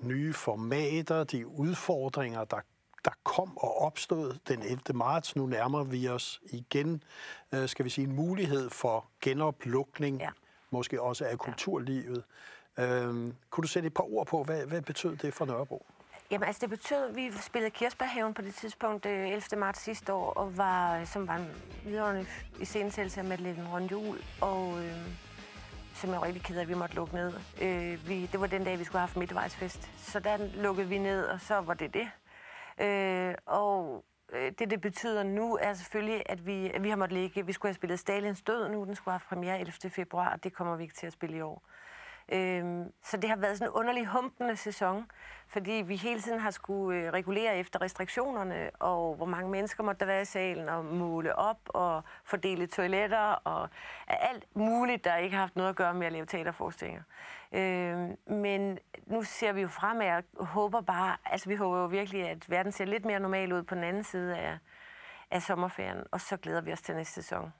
nye 0.00 0.32
formater, 0.32 1.24
de 1.24 1.46
udfordringer, 1.46 2.44
der 2.44 2.60
der 3.04 3.10
kom 3.24 3.56
og 3.58 3.78
opstod 3.82 4.34
den 4.48 4.62
11. 4.62 4.78
marts. 4.94 5.36
Nu 5.36 5.46
nærmer 5.46 5.84
vi 5.84 6.08
os 6.08 6.40
igen, 6.50 7.02
øh, 7.54 7.68
skal 7.68 7.84
vi 7.84 7.90
sige, 7.90 8.06
en 8.06 8.16
mulighed 8.16 8.70
for 8.70 9.06
genoplukning, 9.20 10.20
Ja. 10.20 10.28
måske 10.70 11.02
også 11.02 11.24
af 11.24 11.38
kulturlivet. 11.38 12.24
Øh, 12.78 12.86
kunne 13.50 13.62
du 13.62 13.68
sætte 13.68 13.86
et 13.86 13.94
par 13.94 14.12
ord 14.14 14.26
på, 14.26 14.42
hvad, 14.44 14.66
hvad 14.66 14.82
betød 14.82 15.16
det 15.16 15.34
for 15.34 15.44
Nørrebro? 15.44 15.86
Jamen 16.30 16.46
altså 16.48 16.60
det 16.60 16.70
betød, 16.70 17.08
at 17.08 17.16
vi 17.16 17.30
spillede 17.40 17.70
Kirsberghaven 17.70 18.34
på 18.34 18.42
det 18.42 18.54
tidspunkt 18.54 19.06
øh, 19.06 19.28
11. 19.28 19.42
marts 19.60 19.80
sidste 19.80 20.12
år, 20.12 20.30
og 20.32 20.56
var, 20.56 21.04
som 21.04 21.28
var 21.28 21.36
en 21.36 21.48
videre 21.84 22.24
i 22.60 22.64
scenesættelse 22.64 23.20
af 23.20 23.26
Madeleine 23.26 23.68
Rundjul, 23.72 24.18
og 24.40 24.78
øh, 24.84 24.92
som 25.94 26.10
jeg 26.10 26.20
var 26.20 26.26
rigtig 26.26 26.42
ked 26.42 26.56
af, 26.56 26.62
at 26.62 26.68
vi 26.68 26.74
måtte 26.74 26.94
lukke 26.94 27.14
ned. 27.14 27.32
Øh, 27.62 28.08
vi, 28.08 28.26
det 28.32 28.40
var 28.40 28.46
den 28.46 28.64
dag, 28.64 28.78
vi 28.78 28.84
skulle 28.84 28.98
have 29.00 29.06
haft 29.08 29.16
midtvejsfest, 29.16 29.90
så 29.96 30.20
der 30.20 30.36
lukkede 30.54 30.88
vi 30.88 30.98
ned, 30.98 31.24
og 31.24 31.40
så 31.40 31.60
var 31.60 31.74
det 31.74 31.94
det. 31.94 32.08
Øh, 32.80 33.34
og 33.46 34.04
øh, 34.32 34.52
det, 34.58 34.70
det 34.70 34.80
betyder 34.80 35.22
nu, 35.22 35.58
er 35.60 35.74
selvfølgelig, 35.74 36.22
at 36.26 36.46
vi, 36.46 36.70
at 36.70 36.82
vi 36.82 36.88
har 36.88 36.96
måttet 36.96 37.18
ligge. 37.18 37.46
Vi 37.46 37.52
skulle 37.52 37.70
have 37.70 37.74
spillet 37.74 37.98
Stalins 37.98 38.42
Død 38.42 38.68
nu, 38.68 38.84
den 38.84 38.94
skulle 38.94 39.12
have 39.12 39.18
haft 39.18 39.28
premiere 39.28 39.60
11. 39.60 39.90
februar, 39.90 40.32
og 40.32 40.44
det 40.44 40.52
kommer 40.52 40.76
vi 40.76 40.82
ikke 40.82 40.94
til 40.94 41.06
at 41.06 41.12
spille 41.12 41.36
i 41.36 41.40
år. 41.40 41.62
Øhm, 42.28 42.92
så 43.02 43.16
det 43.16 43.30
har 43.30 43.36
været 43.36 43.58
sådan 43.58 43.72
en 43.72 43.78
underlig 43.78 44.06
humpende 44.06 44.56
sæson, 44.56 45.06
fordi 45.46 45.72
vi 45.72 45.96
hele 45.96 46.20
tiden 46.20 46.40
har 46.40 46.50
skulle 46.50 47.00
øh, 47.00 47.12
regulere 47.12 47.56
efter 47.56 47.82
restriktionerne, 47.82 48.70
og 48.78 49.14
hvor 49.14 49.26
mange 49.26 49.50
mennesker 49.50 49.84
måtte 49.84 50.00
der 50.00 50.06
være 50.06 50.22
i 50.22 50.24
salen, 50.24 50.68
og 50.68 50.84
måle 50.84 51.36
op, 51.36 51.58
og 51.64 52.02
fordele 52.24 52.66
toiletter, 52.66 53.40
og 53.44 53.68
alt 54.06 54.56
muligt, 54.56 55.04
der 55.04 55.16
ikke 55.16 55.36
har 55.36 55.42
haft 55.42 55.56
noget 55.56 55.70
at 55.70 55.76
gøre 55.76 55.94
med 55.94 56.06
at 56.06 56.12
lave 56.12 56.26
teaterforestillinger. 56.26 57.02
Øhm, 57.52 58.16
men 58.26 58.78
nu 59.06 59.22
ser 59.22 59.52
vi 59.52 59.60
jo 59.60 59.68
fremad 59.68 60.22
og 60.36 60.46
håber 60.46 60.80
bare, 60.80 61.16
altså 61.24 61.48
vi 61.48 61.54
håber 61.54 61.78
jo 61.78 61.86
virkelig, 61.86 62.28
at 62.28 62.50
verden 62.50 62.72
ser 62.72 62.84
lidt 62.84 63.04
mere 63.04 63.20
normal 63.20 63.52
ud 63.52 63.62
på 63.62 63.74
den 63.74 63.84
anden 63.84 64.04
side 64.04 64.36
af, 64.36 64.58
af 65.30 65.42
sommerferien, 65.42 66.04
og 66.12 66.20
så 66.20 66.36
glæder 66.36 66.60
vi 66.60 66.72
os 66.72 66.82
til 66.82 66.94
næste 66.94 67.14
sæson. 67.14 67.52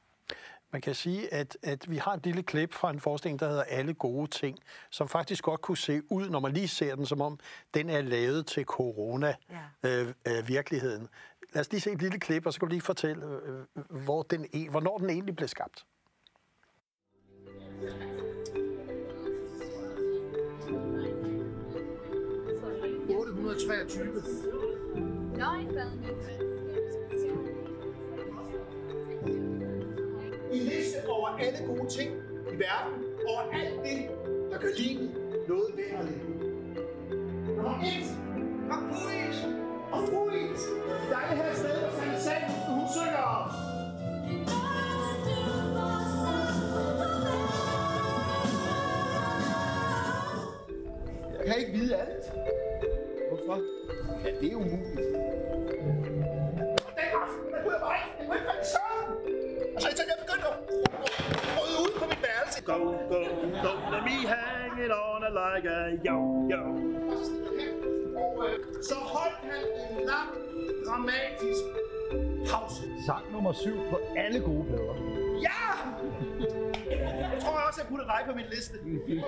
Man 0.75 0.81
kan 0.81 0.95
sige, 0.95 1.35
at, 1.35 1.59
at 1.63 1.91
vi 1.91 1.97
har 1.97 2.13
et 2.13 2.25
lille 2.25 2.43
klip 2.43 2.73
fra 2.73 2.91
en 2.91 3.01
forestilling, 3.01 3.41
der 3.41 3.49
hedder 3.49 3.63
Alle 3.63 3.95
gode 3.95 4.31
ting, 4.31 4.59
som 4.91 5.09
faktisk 5.09 5.45
godt 5.45 5.61
kunne 5.61 5.77
se 5.77 6.03
ud, 6.11 6.31
når 6.31 6.41
man 6.41 6.53
lige 6.53 6.69
ser 6.69 6.97
den, 6.97 7.07
som 7.07 7.21
om 7.21 7.39
den 7.75 7.91
er 7.91 8.03
lavet 8.03 8.47
til 8.47 8.65
corona-virkeligheden. 8.65 11.03
Ja. 11.03 11.09
Lad 11.53 11.61
os 11.61 11.71
lige 11.71 11.81
se 11.81 11.93
et 11.93 12.03
lille 12.03 12.21
klip, 12.21 12.47
og 12.47 12.53
så 12.53 12.61
kan 12.61 12.69
du 12.69 12.71
lige 12.71 12.83
fortælle, 12.83 13.27
øh, 13.27 13.65
hvor 14.05 14.23
den, 14.23 14.45
e- 14.45 14.71
hvornår 14.71 14.99
den 14.99 15.11
egentlig 15.11 15.37
blev 15.37 15.49
skabt. 15.49 15.85
En 30.55 30.61
liste 30.61 31.09
over 31.09 31.29
alle 31.29 31.59
gode 31.67 31.89
ting 31.91 32.11
i 32.53 32.57
verden, 32.59 32.95
over 33.29 33.41
alt 33.53 33.79
det, 33.85 33.99
der 34.51 34.59
gør 34.59 34.69
livet 34.79 35.11
noget 35.49 35.71
værd 35.77 36.01
at 36.01 36.05
leve. 36.05 36.35
Nummer 37.57 37.79
1. 37.81 37.85
Rapuis 38.71 39.39
og 39.93 40.01
Fruis. 40.09 40.61
Dejligt 41.11 41.45
her 41.45 41.55
sted 41.55 41.91
på 41.91 41.97
Sanne 41.97 42.21
Sand, 42.21 42.45
hun 42.69 42.89
synger 42.97 43.25
os. 43.41 43.55
Jeg 51.39 51.47
kan 51.47 51.59
ikke 51.59 51.73
vide 51.73 51.97
alt. 51.97 52.33
Hvorfor? 53.29 53.61
Ja, 54.25 54.31
det 54.41 54.53
er 54.53 54.57
umuligt. 54.57 55.94
A 65.55 65.91
yo, 66.07 66.49
yo. 66.51 66.63
Og 67.11 67.19
så 68.83 68.95
øh, 68.95 69.01
holdt 69.01 69.39
han 69.43 69.65
en 69.91 70.07
lang, 70.07 70.31
dramatisk 70.87 71.65
pause. 72.51 72.83
Sang 73.07 73.33
nummer 73.33 73.53
syv 73.53 73.77
på 73.91 74.01
alle 74.17 74.41
gode 74.41 74.65
plader. 74.65 74.95
Ja! 75.41 75.61
Jeg 76.91 77.39
tror 77.41 77.59
også, 77.69 77.81
jeg 77.81 77.89
putter 77.89 78.05
dig 78.05 78.23
på 78.27 78.35
min 78.35 78.45
liste. 78.51 78.79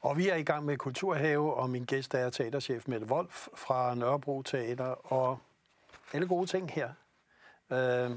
Og 0.00 0.16
vi 0.16 0.28
er 0.28 0.36
i 0.36 0.42
gang 0.42 0.64
med 0.64 0.76
Kulturhave, 0.76 1.54
og 1.54 1.70
min 1.70 1.84
gæst 1.84 2.14
er 2.14 2.30
teaterchef 2.30 2.88
Mette 2.88 3.06
Wolf 3.06 3.48
fra 3.54 3.94
Nørrebro 3.94 4.42
Teater, 4.42 5.12
og 5.12 5.38
alle 6.12 6.28
gode 6.28 6.46
ting 6.46 6.70
her. 6.70 6.90
Øh, 7.72 8.10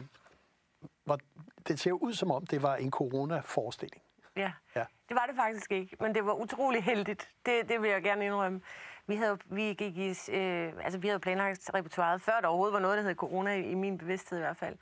det 1.68 1.80
ser 1.80 1.92
ud 1.92 2.14
som 2.14 2.32
om, 2.32 2.46
det 2.46 2.62
var 2.62 2.76
en 2.76 2.92
corona-forestilling. 2.92 4.05
Ja. 4.36 4.52
Ja. 4.76 4.86
det 5.10 5.16
var 5.16 5.26
det 5.26 5.36
faktisk 5.36 5.72
ikke, 5.72 5.98
men 6.00 6.16
det 6.16 6.26
var 6.26 6.34
utrolig 6.34 6.84
heldigt. 6.84 7.30
Det, 7.46 7.70
det 7.70 7.82
vil 7.82 7.90
jeg 7.90 8.04
gerne 8.04 8.26
indrømme. 8.26 8.62
Vi 9.08 9.16
havde, 9.16 9.38
vi 9.46 9.62
gik 9.62 9.98
i, 9.98 10.10
øh, 10.10 10.74
altså 10.84 11.00
vi 11.00 11.08
havde 11.08 11.20
planlagt 11.20 11.72
repertoireet, 11.74 12.22
før 12.22 12.42
der 12.42 12.48
overhovedet 12.48 12.74
var 12.74 12.80
noget, 12.80 12.98
der 12.98 13.04
hed 13.04 13.16
corona, 13.16 13.56
i, 13.56 13.64
i 13.64 13.76
min 13.76 13.98
bevidsthed 13.98 14.38
i 14.38 14.42
hvert 14.42 14.58
fald. 14.58 14.78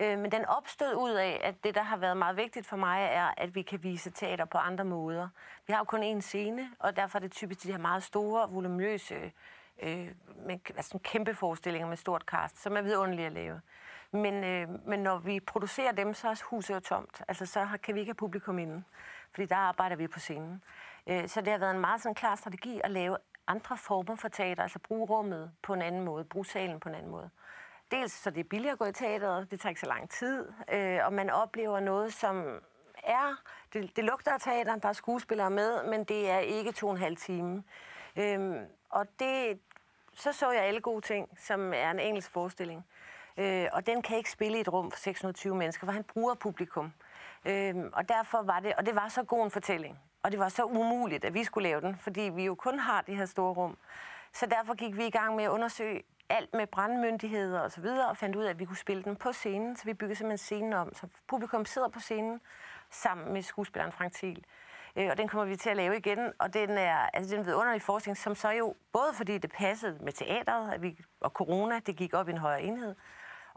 Øh, 0.00 0.18
men 0.18 0.32
den 0.32 0.44
opstod 0.44 0.94
ud 0.94 1.10
af, 1.10 1.40
at 1.44 1.64
det, 1.64 1.74
der 1.74 1.82
har 1.82 1.96
været 1.96 2.16
meget 2.16 2.36
vigtigt 2.36 2.66
for 2.66 2.76
mig, 2.76 3.08
er, 3.12 3.34
at 3.36 3.54
vi 3.54 3.62
kan 3.62 3.82
vise 3.82 4.10
teater 4.10 4.44
på 4.44 4.58
andre 4.58 4.84
måder. 4.84 5.28
Vi 5.66 5.72
har 5.72 5.80
jo 5.80 5.84
kun 5.84 6.16
én 6.16 6.20
scene, 6.20 6.70
og 6.78 6.96
derfor 6.96 7.18
er 7.18 7.20
det 7.20 7.32
typisk 7.32 7.62
de 7.62 7.70
her 7.70 7.78
meget 7.78 8.02
store, 8.02 8.50
voluminøse, 8.50 9.32
øh, 9.82 10.08
med, 10.46 10.58
altså 10.76 10.98
kæmpe 11.04 11.34
forestillinger 11.34 11.88
med 11.88 11.96
stort 11.96 12.22
cast, 12.22 12.62
som 12.62 12.76
er 12.76 12.82
vidunderlige 12.82 13.26
at 13.26 13.32
lave. 13.32 13.60
Men, 14.10 14.44
øh, 14.44 14.86
men 14.86 15.00
når 15.00 15.18
vi 15.18 15.40
producerer 15.40 15.92
dem, 15.92 16.14
så 16.14 16.28
er 16.28 16.42
huset 16.44 16.74
jo 16.74 16.80
tomt. 16.80 17.22
Altså, 17.28 17.46
så 17.46 17.68
kan 17.82 17.94
vi 17.94 18.00
ikke 18.00 18.10
have 18.10 18.14
publikum 18.14 18.58
inde, 18.58 18.84
fordi 19.34 19.46
der 19.46 19.56
arbejder 19.56 19.96
vi 19.96 20.08
på 20.08 20.18
scenen. 20.18 20.62
Øh, 21.06 21.28
så 21.28 21.40
det 21.40 21.48
har 21.48 21.58
været 21.58 21.74
en 21.74 21.80
meget 21.80 22.02
sådan 22.02 22.14
klar 22.14 22.34
strategi 22.34 22.80
at 22.84 22.90
lave 22.90 23.16
andre 23.46 23.76
former 23.76 24.16
for 24.16 24.28
teater, 24.28 24.62
altså 24.62 24.78
bruge 24.78 25.06
rummet 25.06 25.52
på 25.62 25.74
en 25.74 25.82
anden 25.82 26.04
måde, 26.04 26.24
bruge 26.24 26.46
salen 26.46 26.80
på 26.80 26.88
en 26.88 26.94
anden 26.94 27.10
måde. 27.10 27.30
Dels 27.90 28.12
så 28.12 28.30
det 28.30 28.40
er 28.40 28.44
billigere 28.44 28.72
at 28.72 28.78
gå 28.78 28.84
i 28.84 28.92
teateret, 28.92 29.50
det 29.50 29.60
tager 29.60 29.70
ikke 29.70 29.80
så 29.80 29.86
lang 29.86 30.10
tid, 30.10 30.52
øh, 30.72 31.00
og 31.04 31.12
man 31.12 31.30
oplever 31.30 31.80
noget, 31.80 32.12
som 32.12 32.60
er, 33.04 33.42
det, 33.72 33.96
det 33.96 34.04
lugter 34.04 34.32
af 34.32 34.40
teater, 34.40 34.76
der 34.76 34.88
er 34.88 34.92
skuespillere 34.92 35.50
med, 35.50 35.90
men 35.90 36.04
det 36.04 36.30
er 36.30 36.38
ikke 36.38 36.72
to 36.72 36.86
og 36.86 36.92
en 36.92 36.98
halv 36.98 37.16
time. 37.16 37.64
Øhm, 38.16 38.66
og 38.90 39.06
det, 39.18 39.60
så 40.14 40.32
så 40.32 40.50
jeg 40.50 40.62
alle 40.62 40.80
gode 40.80 41.00
ting, 41.00 41.38
som 41.38 41.72
er 41.74 41.90
en 41.90 42.00
engelsk 42.00 42.30
forestilling. 42.30 42.86
Øh, 43.38 43.66
og 43.72 43.86
den 43.86 44.02
kan 44.02 44.16
ikke 44.16 44.30
spille 44.30 44.58
i 44.58 44.60
et 44.60 44.72
rum 44.72 44.90
for 44.90 44.98
620 44.98 45.54
mennesker, 45.54 45.86
for 45.86 45.92
han 45.92 46.04
bruger 46.04 46.34
publikum. 46.34 46.92
Øh, 47.44 47.74
og 47.92 48.08
derfor 48.08 48.42
var 48.42 48.60
det, 48.60 48.72
og 48.74 48.86
det 48.86 48.94
var 48.94 49.08
så 49.08 49.22
god 49.22 49.44
en 49.44 49.50
fortælling. 49.50 49.98
Og 50.22 50.30
det 50.32 50.40
var 50.40 50.48
så 50.48 50.64
umuligt, 50.64 51.24
at 51.24 51.34
vi 51.34 51.44
skulle 51.44 51.68
lave 51.68 51.80
den, 51.80 51.96
fordi 51.98 52.20
vi 52.20 52.44
jo 52.44 52.54
kun 52.54 52.78
har 52.78 53.02
det 53.02 53.16
her 53.16 53.26
store 53.26 53.52
rum. 53.52 53.76
Så 54.32 54.46
derfor 54.46 54.74
gik 54.74 54.96
vi 54.96 55.06
i 55.06 55.10
gang 55.10 55.36
med 55.36 55.44
at 55.44 55.50
undersøge 55.50 56.02
alt 56.28 56.54
med 56.54 56.66
brandmyndigheder 56.66 57.60
og 57.60 57.72
så 57.72 57.80
videre, 57.80 58.08
og 58.08 58.16
fandt 58.16 58.36
ud 58.36 58.44
af, 58.44 58.50
at 58.50 58.58
vi 58.58 58.64
kunne 58.64 58.76
spille 58.76 59.02
den 59.02 59.16
på 59.16 59.32
scenen. 59.32 59.76
Så 59.76 59.84
vi 59.84 59.94
byggede 59.94 60.14
simpelthen 60.14 60.38
scenen 60.38 60.72
om, 60.72 60.94
så 60.94 61.06
publikum 61.26 61.64
sidder 61.64 61.88
på 61.88 62.00
scenen 62.00 62.40
sammen 62.90 63.32
med 63.32 63.42
skuespilleren 63.42 63.92
Frank 63.92 64.12
Thiel. 64.12 64.44
Øh, 64.96 65.08
og 65.10 65.18
den 65.18 65.28
kommer 65.28 65.44
vi 65.44 65.56
til 65.56 65.70
at 65.70 65.76
lave 65.76 65.96
igen, 65.96 66.32
og 66.38 66.54
den 66.54 66.70
er, 66.70 66.96
altså, 66.96 67.30
den 67.30 67.38
er 67.38 67.40
en 67.40 67.46
vidunderlig 67.46 67.82
forskning, 67.82 68.16
som 68.16 68.34
så 68.34 68.50
jo, 68.50 68.74
både 68.92 69.12
fordi 69.14 69.38
det 69.38 69.52
passede 69.52 69.98
med 70.04 70.12
teateret, 70.12 70.72
at 70.72 70.82
vi, 70.82 70.98
og 71.20 71.30
corona, 71.30 71.80
det 71.86 71.96
gik 71.96 72.14
op 72.14 72.28
i 72.28 72.32
en 72.32 72.38
højere 72.38 72.62
enhed, 72.62 72.94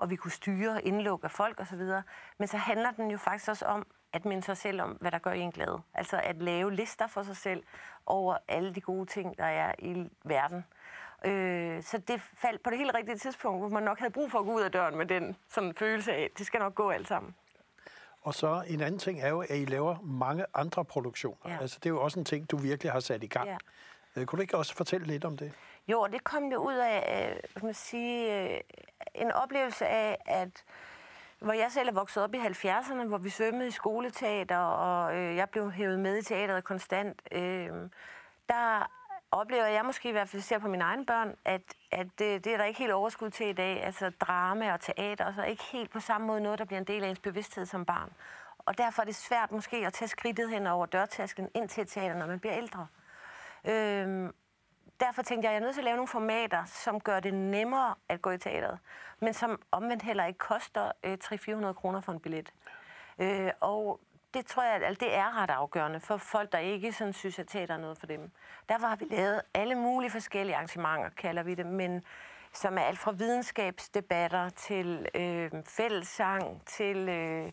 og 0.01 0.10
vi 0.10 0.15
kunne 0.15 0.31
styre 0.31 0.84
indlukke 0.84 1.25
af 1.25 1.31
folk 1.31 1.60
osv., 1.60 1.81
men 2.38 2.48
så 2.48 2.58
handler 2.58 2.91
den 2.91 3.12
jo 3.12 3.17
faktisk 3.17 3.50
også 3.50 3.65
om 3.65 3.88
at 4.13 4.25
minde 4.25 4.43
sig 4.43 4.58
selv 4.58 4.81
om, 4.81 4.89
hvad 4.91 5.12
der 5.12 5.17
gør 5.20 5.31
en 5.31 5.51
glad. 5.51 5.79
Altså 5.93 6.22
at 6.24 6.41
lave 6.41 6.74
lister 6.74 7.08
for 7.08 7.24
sig 7.24 7.38
selv 7.38 7.63
over 8.05 8.38
alle 8.48 8.75
de 8.75 8.81
gode 8.81 9.05
ting, 9.05 9.38
der 9.38 9.46
er 9.46 9.74
i 9.79 10.10
verden. 10.24 10.65
Øh, 11.25 11.84
så 11.84 11.98
det 11.98 12.22
faldt 12.22 12.63
på 12.63 12.70
det 12.70 12.77
helt 12.77 12.96
rigtige 12.96 13.17
tidspunkt, 13.17 13.60
hvor 13.62 13.70
man 13.70 13.84
nok 13.84 14.00
havde 14.00 14.13
brug 14.13 14.31
for 14.31 14.39
at 14.39 14.46
gå 14.46 14.53
ud 14.53 14.62
af 14.62 14.72
døren 14.72 14.98
med 14.98 15.05
den 15.05 15.36
sådan 15.50 15.74
følelse 15.74 16.13
af, 16.13 16.22
at 16.22 16.38
det 16.38 16.46
skal 16.46 16.60
nok 16.60 16.75
gå 16.75 16.89
alt 16.89 17.08
sammen. 17.08 17.36
Og 18.22 18.34
så 18.34 18.63
en 18.67 18.81
anden 18.81 19.00
ting 19.00 19.22
er 19.22 19.29
jo, 19.29 19.41
at 19.41 19.58
I 19.58 19.65
laver 19.65 19.96
mange 20.03 20.46
andre 20.53 20.86
produktioner. 20.86 21.51
Ja. 21.53 21.58
Altså, 21.62 21.79
det 21.84 21.86
er 21.89 21.93
jo 21.93 22.01
også 22.01 22.20
en 22.20 22.25
ting, 22.25 22.51
du 22.51 22.58
virkelig 22.58 22.91
har 22.91 23.00
sat 23.00 23.24
i 23.24 23.27
gang. 23.27 23.48
Ja. 23.48 23.58
Øh, 24.15 24.25
Kunne 24.25 24.38
du 24.38 24.41
ikke 24.41 24.58
også 24.58 24.75
fortælle 24.75 25.08
lidt 25.08 25.25
om 25.25 25.38
det? 25.38 25.53
Jo, 25.88 26.08
det 26.08 26.24
kom 26.24 26.52
jo 26.52 26.58
ud 26.58 26.76
af, 26.76 27.30
øh, 27.32 27.52
hvad 27.54 27.64
man 27.64 27.74
sige, 27.74 28.42
øh, 28.42 28.60
en 29.16 29.32
oplevelse 29.32 29.88
af, 29.88 30.18
at 30.26 30.64
hvor 31.40 31.54
jeg 31.54 31.72
selv 31.72 31.90
er 31.90 31.94
vokset 31.94 32.24
op 32.24 32.34
i 32.34 32.38
70'erne, 32.38 33.04
hvor 33.04 33.18
vi 33.18 33.30
svømmede 33.30 33.68
i 33.68 33.72
skoleteater, 33.72 34.58
og 34.58 35.16
øh, 35.18 35.36
jeg 35.36 35.50
blev 35.50 35.72
hævet 35.72 36.00
med 36.00 36.18
i 36.18 36.24
teateret 36.24 36.64
konstant, 36.64 37.22
øh, 37.32 37.70
der 38.50 38.92
oplever 39.32 39.66
jeg 39.66 39.86
måske 39.86 40.10
i 40.10 40.12
hvert 40.12 40.30
fald, 40.30 40.42
ser 40.42 40.60
på 40.60 40.68
mine 40.68 40.84
egne 40.84 41.06
børn, 41.06 41.36
at, 41.46 41.62
at 41.92 42.08
det, 42.20 42.46
det 42.46 42.54
er 42.54 42.58
der 42.58 42.66
ikke 42.66 42.80
helt 42.80 42.92
overskud 42.92 43.30
til 43.30 43.48
i 43.48 43.54
dag. 43.54 43.84
Altså 43.84 44.10
drama 44.10 44.74
og 44.74 44.80
teater, 44.80 45.26
og 45.26 45.34
så 45.34 45.44
ikke 45.44 45.64
helt 45.72 45.92
på 45.92 46.00
samme 46.00 46.28
måde 46.28 46.42
noget, 46.42 46.60
der 46.60 46.66
bliver 46.66 46.80
en 46.80 46.88
del 46.88 47.04
af 47.04 47.10
ens 47.10 47.20
bevidsthed 47.20 47.66
som 47.66 47.86
barn. 47.86 48.10
Og 48.58 48.78
derfor 48.78 49.02
er 49.02 49.06
det 49.06 49.16
svært 49.16 49.52
måske 49.52 49.78
at 49.78 49.94
tage 49.94 50.10
skridtet 50.10 50.50
hen 50.50 50.68
over 50.68 50.86
dørtasken 50.86 51.50
ind 51.54 51.70
til 51.70 51.88
teater, 51.88 52.16
når 52.16 52.26
man 52.26 52.40
bliver 52.40 52.58
ældre. 52.58 52.88
Øh, 53.66 54.30
derfor 55.01 55.22
tænkte 55.22 55.46
jeg, 55.46 55.51
at 55.51 55.53
jeg 55.53 55.62
er 55.62 55.65
nødt 55.65 55.74
til 55.75 55.81
at 55.81 55.86
lave 55.86 55.96
nogle 55.96 56.08
formater, 56.08 56.65
som 56.65 57.00
gør 57.00 57.20
det 57.20 57.34
nemmere 57.34 57.96
at 58.10 58.22
gå 58.22 58.29
i 58.31 58.38
teateret, 58.38 58.79
men 59.20 59.34
som 59.34 59.62
omvendt 59.72 60.03
heller 60.03 60.25
ikke 60.25 60.39
koster 60.39 60.91
øh, 61.03 61.17
300-400 61.24 61.74
kroner 61.74 62.01
for 62.01 62.12
en 62.12 62.20
billet. 62.20 62.53
Øh, 63.20 63.51
og 63.60 64.00
det 64.34 64.46
tror 64.46 64.63
jeg, 64.63 64.84
at 64.84 65.00
det 65.00 65.15
er 65.15 65.41
ret 65.41 65.50
afgørende 65.50 66.00
for 66.00 66.17
folk, 66.17 66.51
der 66.51 66.58
ikke 66.58 66.93
sådan 66.93 67.13
synes, 67.13 67.39
at 67.39 67.48
teater 67.48 67.74
er 67.74 67.77
noget 67.77 67.98
for 67.98 68.05
dem. 68.05 68.31
Derfor 68.70 68.88
har 68.88 68.96
vi 68.96 69.05
lavet 69.10 69.41
alle 69.53 69.75
mulige 69.75 70.12
forskellige 70.12 70.55
arrangementer, 70.55 71.10
kalder 71.10 71.43
vi 71.43 71.55
det, 71.55 71.65
men 71.65 72.03
som 72.53 72.77
er 72.77 72.81
alt 72.81 73.00
fra 73.00 73.12
videnskabsdebatter 73.12 74.50
til 74.50 75.08
øh, 75.15 75.51
fællessang, 75.65 76.65
til 76.65 77.10
øh, 77.10 77.51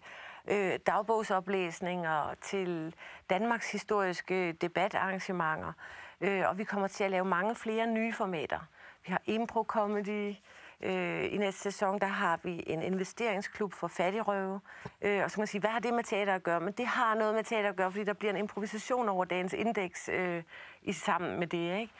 øh, 0.48 0.78
dagbogsoplæsninger, 0.86 2.34
til 2.40 2.94
Danmarks 3.30 3.72
historiske 3.72 4.52
debatarrangementer. 4.52 5.72
Øh, 6.20 6.48
og 6.48 6.58
vi 6.58 6.64
kommer 6.64 6.88
til 6.88 7.04
at 7.04 7.10
lave 7.10 7.24
mange 7.24 7.54
flere 7.54 7.86
nye 7.86 8.12
formater. 8.12 8.58
Vi 9.06 9.10
har 9.12 9.22
impro-comedy, 9.26 10.36
Øh, 10.80 11.34
I 11.34 11.36
næste 11.36 11.60
sæson, 11.60 11.98
der 11.98 12.06
har 12.06 12.40
vi 12.42 12.64
en 12.66 12.82
investeringsklub 12.82 13.72
for 13.72 13.88
fattigrøve. 13.88 14.60
Øh, 15.02 15.24
og 15.24 15.30
så 15.30 15.34
kan 15.34 15.40
man 15.40 15.46
sige, 15.46 15.60
hvad 15.60 15.70
har 15.70 15.78
det 15.78 15.94
med 15.94 16.04
teater 16.04 16.34
at 16.34 16.42
gøre? 16.42 16.60
Men 16.60 16.72
det 16.72 16.86
har 16.86 17.14
noget 17.14 17.34
med 17.34 17.44
teater 17.44 17.68
at 17.68 17.76
gøre, 17.76 17.92
fordi 17.92 18.04
der 18.04 18.12
bliver 18.12 18.32
en 18.32 18.38
improvisation 18.38 19.08
over 19.08 19.24
dagens 19.24 19.52
indeks 19.52 20.08
øh, 20.12 20.42
i 20.82 20.92
sammen 20.92 21.38
med 21.38 21.46
det. 21.46 21.78
Ikke? 21.80 21.92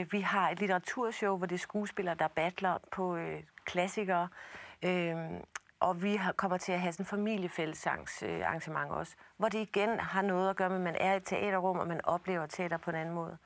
Øh, 0.00 0.12
vi 0.12 0.20
har 0.20 0.50
et 0.50 0.58
litteraturshow, 0.58 1.36
hvor 1.36 1.46
det 1.46 1.54
er 1.54 1.58
skuespillere, 1.58 2.14
der 2.14 2.28
battler 2.28 2.78
på 2.92 3.16
øh, 3.16 3.42
klassikere. 3.64 4.28
Øh, 4.82 5.16
og 5.80 6.02
vi 6.02 6.20
kommer 6.36 6.56
til 6.56 6.72
at 6.72 6.80
have 6.80 6.92
sådan 6.92 7.02
en 7.02 7.06
familiefællesarrangement 7.06 8.90
også, 8.90 9.14
hvor 9.36 9.48
det 9.48 9.58
igen 9.58 10.00
har 10.00 10.22
noget 10.22 10.50
at 10.50 10.56
gøre 10.56 10.68
med, 10.68 10.76
at 10.76 10.82
man 10.82 10.96
er 11.00 11.14
i 11.14 11.16
et 11.16 11.24
teaterrum, 11.24 11.78
og 11.78 11.86
man 11.86 12.00
oplever 12.04 12.46
teater 12.46 12.76
på 12.76 12.90
en 12.90 12.96
anden 12.96 13.14
måde. 13.14 13.38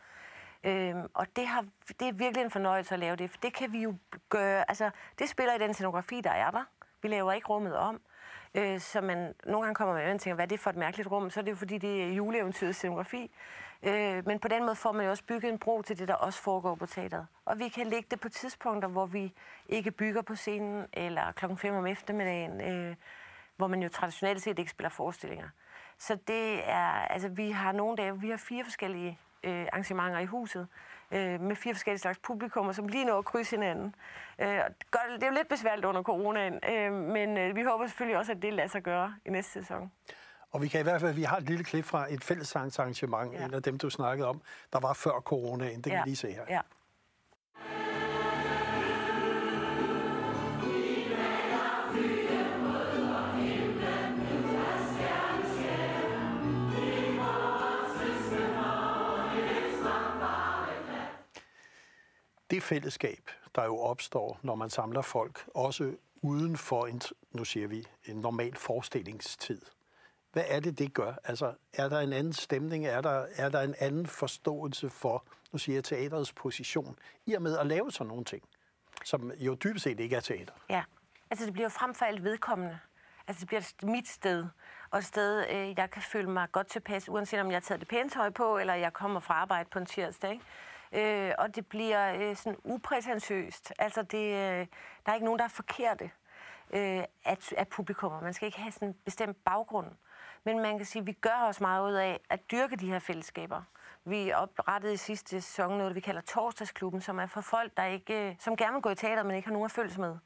Øhm, 0.65 1.03
og 1.15 1.27
det, 1.37 1.47
har, 1.47 1.65
det 2.01 2.09
er 2.09 2.13
virkelig 2.13 2.45
en 2.45 2.51
fornøjelse 2.51 2.95
at 2.95 3.01
lave 3.01 3.17
det, 3.17 3.31
for 3.31 3.39
det 3.43 3.55
kan 3.55 3.73
vi 3.73 3.83
jo 3.83 3.95
gøre, 4.29 4.71
altså 4.71 4.91
det 5.19 5.29
spiller 5.29 5.55
i 5.55 5.59
den 5.59 5.75
scenografi, 5.75 6.21
der 6.21 6.31
er 6.31 6.51
der. 6.51 6.65
Vi 7.03 7.09
laver 7.09 7.33
ikke 7.33 7.49
rummet 7.49 7.77
om. 7.77 8.01
Øh, 8.55 8.81
så 8.81 9.01
man 9.01 9.35
nogle 9.45 9.63
gange 9.63 9.75
kommer 9.75 9.95
man 9.95 10.15
og 10.15 10.21
tænker, 10.21 10.35
hvad 10.35 10.45
er 10.45 10.49
det 10.49 10.61
for 10.61 10.71
et 10.71 10.77
mærkeligt 10.77 11.11
rum? 11.11 11.31
Så 11.31 11.41
er 11.41 11.45
det 11.45 11.51
jo 11.51 11.57
fordi, 11.57 11.79
det 11.79 12.03
er 12.03 12.09
juleeventyrets 12.13 12.79
scenografi. 12.79 13.31
Øh, 13.83 14.27
men 14.27 14.39
på 14.39 14.49
den 14.49 14.63
måde 14.65 14.77
får 14.77 14.93
man 14.93 15.05
jo 15.05 15.11
også 15.11 15.25
bygget 15.25 15.53
en 15.53 15.59
bro 15.59 15.83
til 15.83 15.99
det, 15.99 16.09
der 16.09 16.15
også 16.15 16.43
foregår 16.43 16.75
på 16.75 16.87
teateret. 16.87 17.27
Og 17.45 17.59
vi 17.59 17.69
kan 17.69 17.87
lægge 17.87 18.07
det 18.11 18.21
på 18.21 18.29
tidspunkter, 18.29 18.89
hvor 18.89 19.07
vi 19.07 19.33
ikke 19.69 19.91
bygger 19.91 20.23
på 20.23 20.35
scenen, 20.35 20.87
eller 20.93 21.33
klokken 21.33 21.59
5 21.59 21.75
om 21.75 21.87
eftermiddagen, 21.87 22.61
øh, 22.61 22.97
hvor 23.57 23.67
man 23.67 23.83
jo 23.83 23.89
traditionelt 23.89 24.43
set 24.43 24.59
ikke 24.59 24.71
spiller 24.71 24.91
forestillinger. 24.91 25.49
Så 25.99 26.19
det 26.29 26.69
er, 26.71 26.87
altså 26.87 27.29
vi 27.29 27.51
har 27.51 27.73
nogle 27.73 27.97
dage, 27.97 28.21
vi 28.21 28.31
har 28.31 28.37
fire 28.37 28.65
forskellige 28.65 29.19
øh, 29.45 29.67
arrangementer 29.73 30.19
i 30.19 30.27
huset, 30.27 30.69
øh, 31.11 31.41
med 31.41 31.57
fire 31.57 31.75
forskellige 31.75 32.01
slags 32.01 32.19
publikummer, 32.19 32.73
som 32.73 32.89
lige 32.89 33.05
når 33.05 33.19
at 33.19 33.25
krydse 33.25 33.57
hinanden. 33.57 33.95
Øh, 34.39 34.47
det 34.47 35.23
er 35.23 35.27
jo 35.27 35.33
lidt 35.33 35.49
besværligt 35.49 35.87
under 35.87 36.03
coronaen, 36.03 36.61
øh, 36.71 36.93
men 36.93 37.39
øh, 37.39 37.57
vi 37.57 37.63
håber 37.63 37.87
selvfølgelig 37.87 38.19
også, 38.19 38.33
at 38.33 38.43
det 38.43 38.53
lader 38.53 38.69
sig 38.69 38.83
gøre 38.83 39.15
i 39.25 39.31
næste 39.31 39.53
sæson. 39.53 39.93
Og 40.53 40.63
vi 40.63 40.69
kan 40.69 40.81
i 40.81 40.83
hvert 40.83 41.01
fald, 41.01 41.15
vi 41.15 41.23
har 41.23 41.37
et 41.37 41.43
lille 41.43 41.65
klip 41.65 41.85
fra 41.85 42.13
et 42.13 42.25
fællessangsarrangement, 42.25 43.33
ja. 43.33 43.45
en 43.45 43.55
af 43.55 43.63
dem, 43.63 43.79
du 43.79 43.91
snakkede 43.91 44.29
om, 44.29 44.43
der 44.73 44.81
var 44.81 44.93
før 44.93 45.21
coronaen. 45.21 45.77
Det 45.77 45.85
kan 45.85 45.93
ja. 45.93 46.03
vi 46.03 46.09
lige 46.09 46.17
se 46.17 46.33
her. 46.33 46.45
Ja. 46.49 46.61
det 62.53 62.63
fællesskab, 62.63 63.31
der 63.55 63.65
jo 63.65 63.79
opstår, 63.79 64.39
når 64.43 64.55
man 64.55 64.71
samler 64.71 65.03
folk, 65.03 65.45
også 65.55 65.95
uden 66.23 66.57
for 66.57 66.87
en, 66.87 67.01
nu 67.31 67.45
siger 67.45 67.69
vi, 67.69 67.87
en 68.07 68.17
normal 68.17 68.57
forestillingstid. 68.57 69.61
Hvad 70.33 70.45
er 70.49 70.61
det, 70.61 70.79
det 70.79 70.95
gør? 70.95 71.13
Altså, 71.25 71.55
er 71.75 71.89
der 71.89 72.01
en 72.01 72.13
anden 72.13 72.33
stemning? 72.33 72.87
Er 72.87 73.01
der, 73.01 73.27
er 73.37 73.49
der 73.49 73.61
en 73.61 73.75
anden 73.79 74.07
forståelse 74.07 74.91
for, 74.91 75.25
nu 75.53 75.59
siger 75.59 75.77
jeg, 75.77 75.85
teaterets 75.85 76.33
position, 76.33 76.99
i 77.27 77.35
og 77.35 77.43
med 77.43 77.59
at 77.59 77.67
lave 77.67 77.91
sådan 77.91 78.09
nogle 78.09 78.25
ting, 78.25 78.43
som 79.05 79.33
jo 79.33 79.55
dybest 79.55 79.83
set 79.83 80.01
ikke 80.01 80.17
er 80.17 80.21
teater? 80.21 80.55
Ja, 80.71 80.83
altså 81.31 81.47
det 81.47 81.53
bliver 81.53 81.65
jo 81.65 81.71
frem 81.71 81.95
for 81.95 82.05
alt 82.05 82.25
vedkommende. 82.25 82.79
Altså 83.27 83.41
det 83.41 83.49
bliver 83.49 83.87
mit 83.87 84.09
sted, 84.09 84.47
og 84.91 84.99
et 84.99 85.05
sted, 85.05 85.47
øh, 85.51 85.75
jeg 85.79 85.91
kan 85.91 86.03
føle 86.03 86.31
mig 86.31 86.49
godt 86.53 86.67
tilpas, 86.67 87.09
uanset 87.09 87.41
om 87.41 87.47
jeg 87.47 87.57
har 87.57 87.61
taget 87.61 87.81
det 87.81 87.89
pæne 87.89 88.11
tøj 88.11 88.31
på, 88.31 88.59
eller 88.59 88.75
jeg 88.75 88.93
kommer 88.93 89.21
fra 89.21 89.35
arbejde 89.35 89.69
på 89.73 89.79
en 89.79 89.87
tirsdag. 89.87 90.33
Ikke? 90.33 90.45
øh, 90.93 91.33
og 91.39 91.57
det 91.57 91.67
bliver 91.67 92.15
øh, 92.15 92.37
sådan 92.37 92.59
uprætentiøst. 92.65 93.73
Altså, 93.79 94.03
det, 94.03 94.27
øh, 94.27 94.67
der 95.07 95.11
er 95.11 95.15
ikke 95.15 95.25
nogen, 95.25 95.39
der 95.39 95.45
er 95.45 95.49
forkerte 95.49 96.11
øh, 96.71 97.05
at, 97.25 97.55
at 97.57 97.69
publikummer. 97.69 98.21
Man 98.21 98.35
skal 98.35 98.47
ikke 98.47 98.59
have 98.59 98.73
sådan 98.73 98.89
en 98.89 98.95
bestemt 99.05 99.37
baggrund. 99.45 99.87
Men 100.45 100.59
man 100.61 100.77
kan 100.77 100.87
sige, 100.87 101.01
at 101.01 101.07
vi 101.07 101.13
gør 101.13 101.47
os 101.49 101.61
meget 101.61 101.89
ud 101.89 101.95
af 101.95 102.21
at 102.31 102.51
dyrke 102.51 102.77
de 102.77 102.87
her 102.87 102.99
fællesskaber. 102.99 103.63
Vi 104.05 104.33
oprettede 104.33 104.93
i 104.93 104.97
sidste 104.97 105.31
sæson 105.31 105.79
noget, 105.79 105.95
vi 105.95 106.01
kalder 106.01 106.21
Torsdagsklubben, 106.21 107.01
som 107.01 107.19
er 107.19 107.27
for 107.27 107.41
folk, 107.41 107.77
der 107.77 107.85
ikke, 107.85 108.29
øh, 108.29 108.35
som 108.39 108.57
gerne 108.57 108.73
vil 108.73 108.83
gå 108.83 108.91
i 108.91 108.95
teater, 108.95 109.23
men 109.23 109.37
ikke 109.37 109.49
har 109.49 109.53
nogen 109.53 109.65
at 109.65 109.71
følges 109.71 109.99
med. 109.99 110.17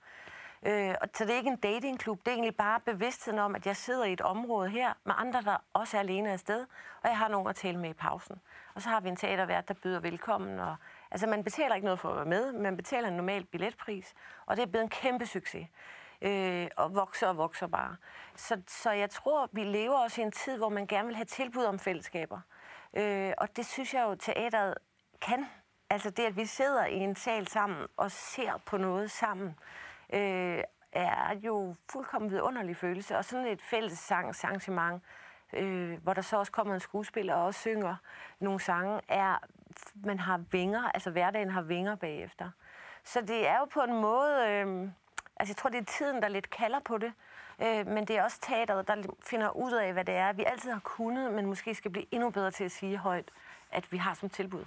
Øh, 0.66 0.94
og 1.00 1.08
så 1.14 1.24
det 1.24 1.32
er 1.32 1.36
ikke 1.36 1.50
en 1.50 1.56
datingklub, 1.56 2.18
det 2.18 2.28
er 2.28 2.32
egentlig 2.32 2.56
bare 2.56 2.80
bevidstheden 2.80 3.38
om, 3.38 3.54
at 3.54 3.66
jeg 3.66 3.76
sidder 3.76 4.04
i 4.04 4.12
et 4.12 4.20
område 4.20 4.70
her 4.70 4.92
med 5.04 5.14
andre, 5.18 5.42
der 5.42 5.56
også 5.72 5.96
er 5.96 6.00
alene 6.00 6.32
afsted, 6.32 6.66
og 7.02 7.08
jeg 7.08 7.18
har 7.18 7.28
nogen 7.28 7.48
at 7.48 7.56
tale 7.56 7.78
med 7.78 7.90
i 7.90 7.92
pausen. 7.92 8.36
Og 8.74 8.82
så 8.82 8.88
har 8.88 9.00
vi 9.00 9.08
en 9.08 9.16
teatervært, 9.16 9.68
der 9.68 9.74
byder 9.74 10.00
velkommen. 10.00 10.58
Og, 10.58 10.76
altså, 11.10 11.26
man 11.26 11.44
betaler 11.44 11.74
ikke 11.74 11.84
noget 11.84 12.00
for 12.00 12.08
at 12.10 12.16
være 12.16 12.24
med, 12.24 12.52
man 12.52 12.76
betaler 12.76 13.08
en 13.08 13.14
normal 13.14 13.44
billetpris, 13.44 14.14
og 14.46 14.56
det 14.56 14.62
er 14.62 14.66
blevet 14.66 14.82
en 14.82 14.90
kæmpe 14.90 15.26
succes. 15.26 15.66
Øh, 16.22 16.68
og 16.76 16.94
vokser 16.94 17.28
og 17.28 17.36
vokser 17.36 17.66
bare. 17.66 17.96
Så, 18.36 18.62
så 18.66 18.90
jeg 18.90 19.10
tror, 19.10 19.48
vi 19.52 19.64
lever 19.64 19.98
også 19.98 20.20
i 20.20 20.24
en 20.24 20.32
tid, 20.32 20.56
hvor 20.56 20.68
man 20.68 20.86
gerne 20.86 21.06
vil 21.06 21.16
have 21.16 21.24
tilbud 21.24 21.64
om 21.64 21.78
fællesskaber. 21.78 22.40
Øh, 22.96 23.32
og 23.38 23.56
det 23.56 23.66
synes 23.66 23.94
jeg 23.94 24.04
jo, 24.08 24.14
teateret 24.14 24.74
kan. 25.20 25.46
Altså 25.90 26.10
det, 26.10 26.22
at 26.22 26.36
vi 26.36 26.46
sidder 26.46 26.86
i 26.86 26.96
en 26.96 27.16
sal 27.16 27.48
sammen 27.48 27.86
og 27.96 28.10
ser 28.10 28.62
på 28.66 28.76
noget 28.76 29.10
sammen, 29.10 29.58
øh, 30.12 30.62
er 30.92 31.34
jo 31.42 31.74
fuldkommen 31.92 32.30
vidunderlig 32.30 32.76
følelse. 32.76 33.16
Og 33.16 33.24
sådan 33.24 33.46
et 33.46 33.62
fælles 33.62 34.10
arrangement, 34.10 35.02
øh, 35.52 36.02
hvor 36.02 36.12
der 36.12 36.22
så 36.22 36.36
også 36.36 36.52
kommer 36.52 36.74
en 36.74 36.80
skuespiller 36.80 37.34
og 37.34 37.44
også 37.44 37.60
synger 37.60 37.96
nogle 38.40 38.60
sange, 38.60 39.00
er, 39.08 39.38
man 39.94 40.18
har 40.18 40.44
vinger, 40.50 40.90
altså 40.94 41.10
hverdagen 41.10 41.50
har 41.50 41.62
vinger 41.62 41.94
bagefter. 41.94 42.50
Så 43.04 43.20
det 43.20 43.48
er 43.48 43.58
jo 43.58 43.64
på 43.64 43.80
en 43.80 44.00
måde, 44.00 44.48
øh, 44.48 44.88
altså 45.36 45.50
jeg 45.50 45.56
tror, 45.56 45.70
det 45.70 45.78
er 45.78 45.84
tiden, 45.98 46.22
der 46.22 46.28
lidt 46.28 46.50
kalder 46.50 46.80
på 46.84 46.98
det, 46.98 47.12
øh, 47.62 47.86
men 47.86 48.04
det 48.04 48.16
er 48.16 48.24
også 48.24 48.38
teateret, 48.42 48.88
der 48.88 49.02
finder 49.24 49.50
ud 49.50 49.72
af, 49.72 49.92
hvad 49.92 50.04
det 50.04 50.14
er, 50.14 50.32
vi 50.32 50.44
altid 50.46 50.70
har 50.70 50.80
kunnet, 50.80 51.32
men 51.32 51.46
måske 51.46 51.74
skal 51.74 51.90
blive 51.90 52.06
endnu 52.10 52.30
bedre 52.30 52.50
til 52.50 52.64
at 52.64 52.72
sige 52.72 52.96
højt, 52.96 53.30
at 53.72 53.92
vi 53.92 53.96
har 53.96 54.14
som 54.14 54.28
tilbud. 54.28 54.64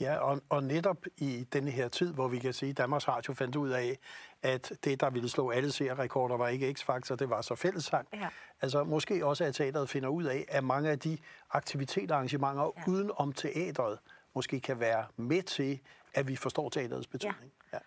Ja, 0.00 0.16
og, 0.16 0.40
og 0.48 0.62
netop 0.64 0.96
i 1.16 1.46
denne 1.52 1.70
her 1.70 1.88
tid, 1.88 2.14
hvor 2.14 2.28
vi 2.28 2.38
kan 2.38 2.52
sige, 2.52 2.70
at 2.70 2.78
Danmarks 2.78 3.08
Radio 3.08 3.34
fandt 3.34 3.56
ud 3.56 3.70
af, 3.70 3.98
at 4.42 4.72
det, 4.84 5.00
der 5.00 5.10
ville 5.10 5.28
slå 5.28 5.50
alle 5.50 5.72
serierekorder, 5.72 6.36
var 6.36 6.48
ikke 6.48 6.74
X-Factor, 6.78 7.14
det 7.16 7.30
var 7.30 7.42
så 7.42 7.54
fællessang. 7.54 8.08
Ja. 8.12 8.28
Altså 8.62 8.84
måske 8.84 9.26
også, 9.26 9.44
at 9.44 9.54
teateret 9.54 9.88
finder 9.88 10.08
ud 10.08 10.24
af, 10.24 10.44
at 10.48 10.64
mange 10.64 10.90
af 10.90 10.98
de 10.98 11.18
aktiviteter 11.50 12.14
og 12.14 12.16
arrangementer 12.16 12.70
ja. 12.76 12.82
uden 12.86 13.10
om 13.16 13.32
teatret 13.32 13.98
måske 14.34 14.60
kan 14.60 14.80
være 14.80 15.04
med 15.16 15.42
til, 15.42 15.80
at 16.14 16.28
vi 16.28 16.36
forstår 16.36 16.68
teaterets 16.68 17.06
betydning. 17.06 17.52
Ja. 17.72 17.76
Ja. 17.76 17.82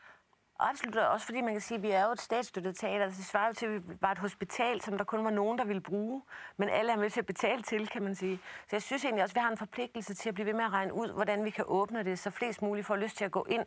Absolut 0.59 0.95
også, 0.95 1.25
fordi 1.25 1.41
man 1.41 1.53
kan 1.53 1.61
sige, 1.61 1.75
at 1.75 1.83
vi 1.83 1.91
er 1.91 2.05
jo 2.05 2.11
et 2.11 2.21
statsstøttet 2.21 2.77
teater. 2.77 3.05
Det 3.05 3.25
svarer 3.25 3.47
jo 3.47 3.53
til, 3.53 3.65
at 3.65 3.71
vi 3.71 3.95
var 4.01 4.11
et 4.11 4.17
hospital, 4.17 4.81
som 4.81 4.97
der 4.97 5.05
kun 5.05 5.25
var 5.25 5.31
nogen, 5.31 5.57
der 5.57 5.65
ville 5.65 5.81
bruge. 5.81 6.21
Men 6.57 6.69
alle 6.69 6.91
er 6.91 6.97
med 6.97 7.09
til 7.09 7.19
at 7.19 7.25
betale 7.25 7.61
til, 7.61 7.87
kan 7.87 8.03
man 8.03 8.15
sige. 8.15 8.39
Så 8.67 8.75
jeg 8.75 8.81
synes 8.81 9.05
egentlig 9.05 9.23
også, 9.23 9.33
at 9.33 9.35
vi 9.35 9.39
har 9.39 9.51
en 9.51 9.57
forpligtelse 9.57 10.13
til 10.13 10.29
at 10.29 10.35
blive 10.35 10.45
ved 10.45 10.53
med 10.53 10.63
at 10.63 10.73
regne 10.73 10.93
ud, 10.93 11.13
hvordan 11.13 11.45
vi 11.45 11.49
kan 11.49 11.63
åbne 11.67 12.03
det, 12.03 12.19
så 12.19 12.29
flest 12.29 12.61
muligt 12.61 12.87
får 12.87 12.95
lyst 12.95 13.17
til 13.17 13.25
at 13.25 13.31
gå 13.31 13.45
ind 13.49 13.65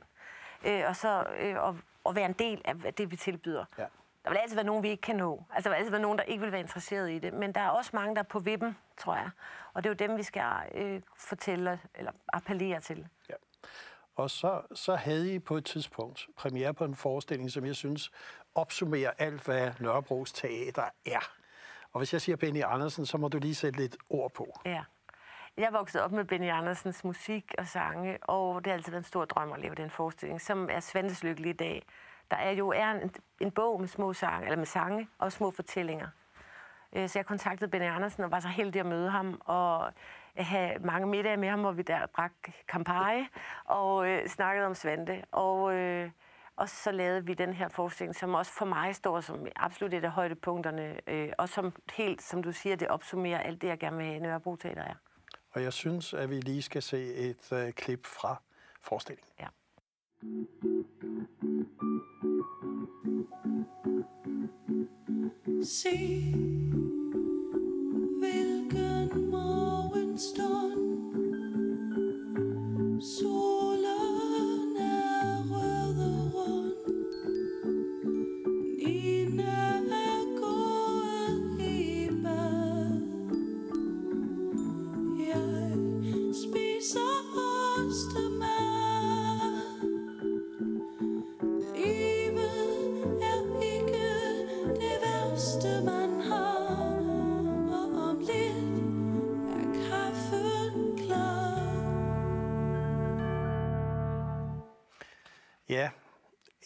øh, 0.64 0.82
og, 0.88 0.96
så, 0.96 1.24
øh, 1.38 1.62
og, 1.62 1.76
og 2.04 2.16
være 2.16 2.26
en 2.26 2.32
del 2.32 2.62
af 2.64 2.94
det, 2.94 3.10
vi 3.10 3.16
tilbyder. 3.16 3.64
Ja. 3.78 3.86
Der 4.24 4.30
vil 4.30 4.36
altid 4.36 4.56
være 4.56 4.66
nogen, 4.66 4.82
vi 4.82 4.88
ikke 4.88 5.00
kan 5.00 5.16
nå. 5.16 5.44
Altså, 5.54 5.68
der 5.68 5.74
vil 5.74 5.78
altid 5.78 5.90
være 5.90 6.02
nogen, 6.02 6.18
der 6.18 6.24
ikke 6.24 6.40
vil 6.40 6.52
være 6.52 6.60
interesseret 6.60 7.10
i 7.10 7.18
det. 7.18 7.32
Men 7.32 7.52
der 7.54 7.60
er 7.60 7.68
også 7.68 7.90
mange, 7.94 8.14
der 8.14 8.20
er 8.22 8.26
på 8.26 8.38
vippen, 8.38 8.76
tror 8.98 9.14
jeg. 9.14 9.30
Og 9.72 9.84
det 9.84 9.90
er 9.90 9.94
jo 9.94 10.08
dem, 10.08 10.18
vi 10.18 10.22
skal 10.22 10.44
øh, 10.74 11.02
fortælle 11.16 11.80
eller 11.94 12.12
appellere 12.32 12.80
til. 12.80 13.08
Ja. 13.28 13.34
Og 14.18 14.30
så, 14.30 14.62
så 14.74 14.96
havde 14.96 15.34
I 15.34 15.38
på 15.38 15.56
et 15.56 15.64
tidspunkt 15.64 16.26
premiere 16.36 16.74
på 16.74 16.84
en 16.84 16.94
forestilling, 16.94 17.50
som 17.50 17.64
jeg 17.64 17.76
synes 17.76 18.10
opsummerer 18.54 19.10
alt, 19.18 19.44
hvad 19.44 19.70
Nørrebros 19.80 20.32
Teater 20.32 20.88
er. 21.06 21.30
Og 21.92 22.00
hvis 22.00 22.12
jeg 22.12 22.20
siger 22.20 22.36
Benny 22.36 22.62
Andersen, 22.64 23.06
så 23.06 23.18
må 23.18 23.28
du 23.28 23.38
lige 23.38 23.54
sætte 23.54 23.80
lidt 23.80 23.96
ord 24.10 24.32
på. 24.32 24.60
Ja. 24.64 24.82
Jeg 25.56 25.72
voksede 25.72 26.04
op 26.04 26.12
med 26.12 26.24
Benny 26.24 26.50
Andersens 26.50 27.04
musik 27.04 27.54
og 27.58 27.66
sange, 27.66 28.18
og 28.22 28.64
det 28.64 28.70
har 28.70 28.74
altid 28.76 28.92
været 28.92 29.00
en 29.00 29.04
stor 29.04 29.24
drøm 29.24 29.52
at 29.52 29.60
lave 29.60 29.74
den 29.74 29.90
forestilling, 29.90 30.40
som 30.40 30.68
er 30.70 30.80
Svantes 30.80 31.24
Lykkelig 31.24 31.50
i 31.50 31.52
dag. 31.56 31.82
Der 32.30 32.36
er 32.36 32.50
jo 32.50 32.68
er 32.68 32.90
en, 32.90 33.14
en 33.40 33.50
bog 33.50 33.80
med 33.80 33.88
små 33.88 34.12
sange, 34.12 34.44
eller 34.44 34.56
med 34.56 34.66
sange 34.66 35.08
og 35.18 35.32
små 35.32 35.50
fortællinger. 35.50 36.08
Øh, 36.92 37.08
så 37.08 37.18
jeg 37.18 37.26
kontaktede 37.26 37.70
Benny 37.70 37.86
Andersen 37.86 38.24
og 38.24 38.30
var 38.30 38.40
så 38.40 38.48
heldig 38.48 38.80
at 38.80 38.86
møde 38.86 39.10
ham, 39.10 39.40
og 39.44 39.92
have 40.44 40.78
mange 40.80 41.06
middage 41.06 41.36
med 41.36 41.48
ham, 41.48 41.60
hvor 41.60 41.72
vi 41.72 41.82
der 41.82 42.06
drak 42.06 42.32
Campari 42.66 43.26
og 43.64 44.08
øh, 44.08 44.28
snakkede 44.28 44.66
om 44.66 44.74
Svante. 44.74 45.22
Og, 45.32 45.74
øh, 45.74 46.10
og 46.56 46.68
så 46.68 46.90
lavede 46.92 47.26
vi 47.26 47.34
den 47.34 47.52
her 47.52 47.68
forestilling, 47.68 48.14
som 48.14 48.34
også 48.34 48.52
for 48.52 48.64
mig 48.64 48.94
står 48.94 49.20
som 49.20 49.46
absolut 49.56 49.94
et 49.94 50.04
af 50.04 50.10
højdepunkterne, 50.10 51.00
øh, 51.06 51.32
og 51.38 51.48
som 51.48 51.72
helt, 51.92 52.22
som 52.22 52.42
du 52.42 52.52
siger, 52.52 52.76
det 52.76 52.88
opsummerer 52.88 53.38
alt 53.40 53.62
det, 53.62 53.68
jeg 53.68 53.78
gerne 53.78 53.96
vil 53.96 54.06
have 54.06 54.20
Nørrebro 54.20 54.56
Teater 54.56 54.82
er. 54.82 54.94
Og 55.50 55.62
jeg 55.62 55.72
synes, 55.72 56.14
at 56.14 56.30
vi 56.30 56.40
lige 56.40 56.62
skal 56.62 56.82
se 56.82 57.14
et 57.14 57.52
øh, 57.52 57.72
klip 57.72 58.06
fra 58.06 58.42
forestillingen. 58.82 59.32
Ja. 59.40 59.46
Se, 65.62 65.98
hvilken 68.18 68.97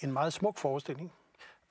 en 0.03 0.13
meget 0.13 0.33
smuk 0.33 0.59
forestilling, 0.59 1.13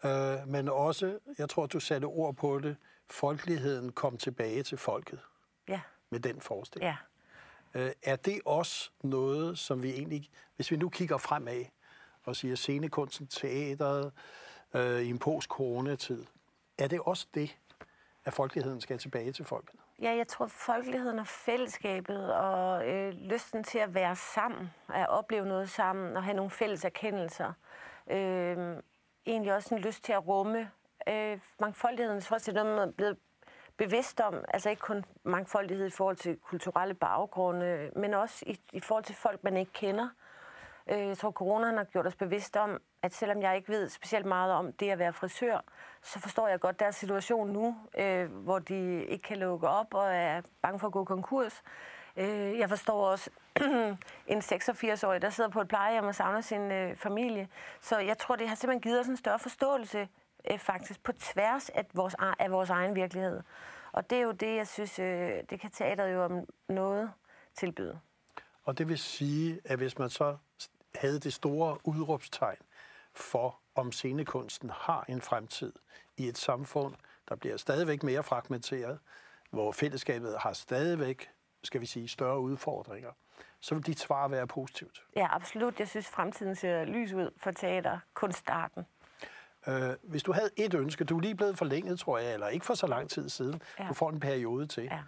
øh, 0.06 0.48
men 0.48 0.70
også, 0.70 1.20
jeg 1.38 1.50
tror, 1.50 1.66
du 1.66 1.80
satte 1.80 2.06
ord 2.06 2.36
på 2.36 2.60
det, 2.60 2.78
folkeligheden 3.10 3.92
kom 3.92 4.18
tilbage 4.18 4.64
til 4.64 4.78
folket 4.78 5.20
Ja, 5.68 5.82
med 6.10 6.20
den 6.20 6.42
forestilling. 6.42 6.92
ja. 6.92 6.96
Øh, 7.82 7.92
er 8.04 8.16
det 8.16 8.42
også 8.46 8.90
noget, 9.04 9.60
som 9.60 9.84
vi 9.84 9.90
egentlig, 9.90 10.30
hvis 10.56 10.72
vi 10.72 10.76
nu 10.78 10.90
kigger 10.90 11.18
fremad 11.18 11.66
og 12.24 12.36
siger 12.36 12.56
scenekunsten, 12.56 13.28
teateret 13.28 14.12
øh, 14.74 15.02
i 15.02 15.10
en 15.10 15.20
post-coronatid, 15.20 16.26
er 16.78 16.88
det 16.88 17.00
også 17.00 17.28
det, 17.34 17.58
at 18.26 18.34
folkeligheden 18.34 18.82
skal 18.82 18.98
tilbage 18.98 19.32
til 19.32 19.46
folket? 19.46 19.80
Ja, 20.02 20.16
jeg 20.16 20.28
tror, 20.28 20.48
folkeligheden 20.48 21.20
og 21.20 21.28
fællesskabet 21.28 22.34
og 22.34 22.88
øh, 22.90 23.14
lysten 23.14 23.64
til 23.64 23.78
at 23.78 23.94
være 23.94 24.16
sammen, 24.16 24.70
at 24.94 25.10
opleve 25.10 25.46
noget 25.46 25.70
sammen 25.70 26.18
og 26.18 26.24
have 26.24 26.36
nogle 26.36 26.52
fælles 26.52 26.86
erkendelser. 26.86 27.48
Øh, 27.48 27.54
øh, 28.12 28.78
egentlig 29.26 29.54
også 29.54 29.76
en 29.76 29.82
lyst 29.82 30.04
til 30.04 30.14
at 30.14 30.28
rumme 30.28 30.72
øh, 31.10 31.40
mangfoldigheden. 31.60 32.16
Jeg 32.16 32.24
tror 32.24 32.36
også, 32.36 32.52
det 32.52 32.58
er 32.58 32.64
noget, 32.64 32.80
man 32.80 32.88
er 32.90 32.94
blevet 32.94 33.18
bevidst 33.78 34.22
om. 34.22 34.36
Altså 34.54 34.70
ikke 34.70 34.80
kun 34.80 35.06
mangfoldighed 35.24 35.88
i 35.88 35.90
forhold 35.90 36.16
til 36.16 36.38
kulturelle 36.38 36.94
baggrunde, 36.94 37.92
men 37.96 38.14
også 38.14 38.46
i, 38.48 38.60
i 38.74 38.80
forhold 38.80 39.04
til 39.04 39.16
folk, 39.16 39.44
man 39.44 39.58
ikke 39.58 39.72
kender. 39.72 40.10
Øh, 40.92 41.08
Jeg 41.08 41.18
tror, 41.18 41.32
coronaen 41.32 41.78
har 41.78 41.84
gjort 41.84 42.08
os 42.08 42.16
bevidst 42.16 42.58
om, 42.58 42.82
at 43.02 43.14
selvom 43.14 43.42
jeg 43.42 43.56
ikke 43.56 43.70
ved 43.70 43.90
specielt 43.90 44.26
meget 44.26 44.54
om 44.54 44.74
det 44.74 44.90
at 44.90 45.00
være 45.00 45.14
frisør, 45.14 45.64
så 46.02 46.20
forstår 46.20 46.48
jeg 46.48 46.60
godt 46.60 46.80
deres 46.80 46.96
situation 46.96 47.50
nu, 47.50 47.76
øh, 47.98 48.32
hvor 48.32 48.60
de 48.60 49.06
ikke 49.06 49.24
kan 49.24 49.38
lukke 49.38 49.68
op 49.68 49.94
og 49.94 50.16
er 50.16 50.42
bange 50.62 50.80
for 50.80 50.88
at 50.88 50.94
gå 50.94 51.04
konkurs. 51.04 51.62
Øh, 52.22 52.60
Jeg 52.60 52.70
forstår 52.70 53.08
også 53.08 53.30
en 54.34 54.40
86-årig, 54.40 55.22
der 55.22 55.30
sidder 55.30 55.50
på 55.50 55.62
et 55.62 55.68
plejehjem 55.68 56.06
og 56.06 56.16
savner 56.16 56.42
sin 56.42 56.72
øh, 56.72 56.96
familie. 56.96 57.48
Så 57.82 58.00
jeg 58.00 58.18
tror, 58.18 58.36
det 58.36 58.48
har 58.48 58.56
simpelthen 58.56 58.82
givet 58.82 59.00
os 59.00 59.08
en 59.08 59.18
større 59.18 59.40
forståelse 59.40 60.08
øh, 60.52 60.60
faktisk 60.60 61.04
på 61.04 61.12
tværs 61.12 61.70
af 61.70 61.86
vores, 61.94 62.16
af 62.40 62.52
vores 62.52 62.70
egen 62.70 62.96
virkelighed. 62.96 63.42
Og 63.92 64.10
det 64.10 64.18
er 64.18 64.22
jo 64.22 64.32
det, 64.32 64.56
jeg 64.56 64.68
synes, 64.68 65.00
øh, 65.00 65.32
det 65.50 65.60
kan 65.60 65.72
teateret 65.72 66.14
jo 66.14 66.24
om 66.24 66.46
noget 66.70 67.12
tilbyde. 67.58 68.00
Og 68.64 68.78
det 68.78 68.90
vil 68.90 68.98
sige, 69.00 69.60
at 69.66 69.78
hvis 69.78 70.00
man 70.00 70.10
så 70.10 70.38
havde 70.96 71.20
det 71.20 71.34
store 71.34 71.78
udråbstegn 71.84 72.58
for, 73.14 73.60
om 73.76 73.92
scenekunsten 73.92 74.70
har 74.70 75.06
en 75.10 75.22
fremtid 75.22 75.74
i 76.18 76.28
et 76.28 76.38
samfund, 76.38 76.96
der 77.30 77.36
bliver 77.36 77.58
stadigvæk 77.58 78.04
mere 78.04 78.24
fragmenteret, 78.24 79.00
hvor 79.50 79.72
fællesskabet 79.72 80.36
har 80.40 80.54
stadigvæk, 80.54 81.30
skal 81.64 81.82
vi 81.82 81.86
sige, 81.86 82.08
større 82.08 82.40
udfordringer, 82.40 83.12
så 83.60 83.76
vil 83.76 83.86
dit 83.86 84.00
svar 84.00 84.28
være 84.28 84.48
positivt. 84.48 85.04
Ja, 85.16 85.28
absolut. 85.36 85.80
Jeg 85.80 85.88
synes, 85.88 86.08
fremtiden 86.08 86.56
ser 86.56 86.86
lys 86.86 87.14
ud 87.14 87.30
for 87.38 87.52
teater, 87.52 88.00
kun 88.14 88.32
starten. 88.32 88.86
Øh, 89.68 89.90
hvis 90.04 90.24
du 90.24 90.32
havde 90.34 90.50
et 90.58 90.74
ønske, 90.74 91.04
du 91.04 91.18
er 91.18 91.22
lige 91.22 91.36
blevet 91.36 91.58
forlænget, 91.58 92.00
tror 92.00 92.18
jeg, 92.18 92.34
eller 92.34 92.48
ikke 92.48 92.66
for 92.66 92.74
så 92.74 92.88
lang 92.88 93.10
tid 93.10 93.30
siden, 93.30 93.62
Ja. 93.80 93.88
du 93.88 93.94
får 93.94 94.10
en 94.10 94.20
periode 94.20 94.68
til. 94.68 94.84
Ja. 94.84 95.00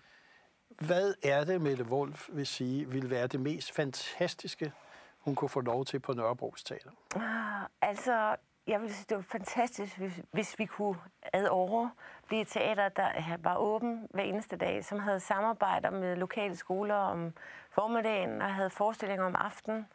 Hvad 0.69 1.13
er 1.23 1.43
det, 1.43 1.61
Mette 1.61 1.83
Wolf 1.83 2.29
vil 2.31 2.47
sige, 2.47 2.89
vil 2.89 3.09
være 3.09 3.27
det 3.27 3.39
mest 3.39 3.71
fantastiske, 3.71 4.71
hun 5.19 5.35
kunne 5.35 5.49
få 5.49 5.61
lov 5.61 5.85
til 5.85 5.99
på 5.99 6.13
Nørrebros 6.13 6.63
Teater? 6.63 6.89
Ah, 7.15 7.67
Altså, 7.81 8.35
jeg 8.67 8.81
ville 8.81 8.93
synes, 8.93 9.05
det 9.05 9.17
var 9.17 9.23
fantastisk, 9.23 9.97
hvis, 9.97 10.21
hvis 10.31 10.59
vi 10.59 10.65
kunne 10.65 10.95
ad 11.33 11.47
over 11.47 11.89
blive 12.27 12.41
et 12.41 12.47
teater, 12.47 12.89
der 12.89 13.37
var 13.39 13.57
åben 13.57 14.07
hver 14.09 14.23
eneste 14.23 14.57
dag, 14.57 14.85
som 14.85 14.99
havde 14.99 15.19
samarbejder 15.19 15.89
med 15.89 16.15
lokale 16.15 16.55
skoler 16.55 16.95
om 16.95 17.33
formiddagen 17.69 18.41
og 18.41 18.53
havde 18.53 18.69
forestillinger 18.69 19.25
om 19.25 19.35
aftenen, 19.35 19.87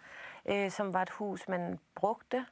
øh, 0.48 0.70
som 0.70 0.94
var 0.94 1.02
et 1.02 1.10
hus, 1.10 1.48
man 1.48 1.78
brugte, 1.94 2.46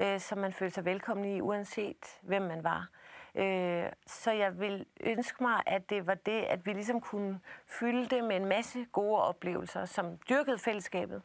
øh, 0.00 0.20
som 0.20 0.38
man 0.38 0.52
følte 0.52 0.74
sig 0.74 0.84
velkommen 0.84 1.24
i, 1.24 1.40
uanset 1.40 2.18
hvem 2.22 2.42
man 2.42 2.64
var. 2.64 2.88
Øh, 3.34 3.92
så 4.06 4.30
jeg 4.32 4.60
vil 4.60 4.86
ønske 5.00 5.42
mig, 5.42 5.62
at 5.66 5.90
det 5.90 6.06
var 6.06 6.14
det, 6.14 6.42
at 6.42 6.66
vi 6.66 6.72
ligesom 6.72 7.00
kunne 7.00 7.40
fylde 7.66 8.06
det 8.06 8.24
med 8.24 8.36
en 8.36 8.46
masse 8.46 8.84
gode 8.92 9.22
oplevelser, 9.22 9.84
som 9.84 10.18
dyrkede 10.28 10.58
fællesskabet. 10.58 11.22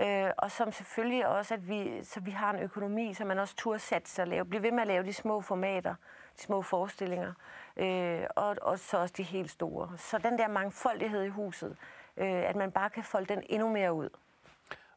Øh, 0.00 0.30
og 0.38 0.50
som 0.50 0.72
selvfølgelig 0.72 1.26
også, 1.26 1.54
at 1.54 1.68
vi, 1.68 2.04
så 2.04 2.20
vi 2.20 2.30
har 2.30 2.50
en 2.50 2.62
økonomi, 2.62 3.14
så 3.14 3.24
man 3.24 3.38
også 3.38 3.56
turde 3.56 3.78
satse 3.78 4.14
sig 4.14 4.22
og 4.22 4.28
lave, 4.28 4.44
blive 4.44 4.62
ved 4.62 4.72
med 4.72 4.80
at 4.80 4.86
lave 4.86 5.04
de 5.04 5.12
små 5.12 5.40
formater, 5.40 5.94
de 6.36 6.42
små 6.42 6.62
forestillinger, 6.62 7.32
øh, 7.76 8.22
og, 8.36 8.56
og 8.62 8.78
så 8.78 8.98
også 8.98 9.14
de 9.16 9.22
helt 9.22 9.50
store. 9.50 9.98
Så 9.98 10.18
den 10.18 10.38
der 10.38 10.48
mangfoldighed 10.48 11.22
i 11.22 11.28
huset, 11.28 11.76
øh, 12.16 12.26
at 12.26 12.56
man 12.56 12.72
bare 12.72 12.90
kan 12.90 13.04
folde 13.04 13.34
den 13.34 13.42
endnu 13.48 13.68
mere 13.68 13.92
ud. 13.92 14.08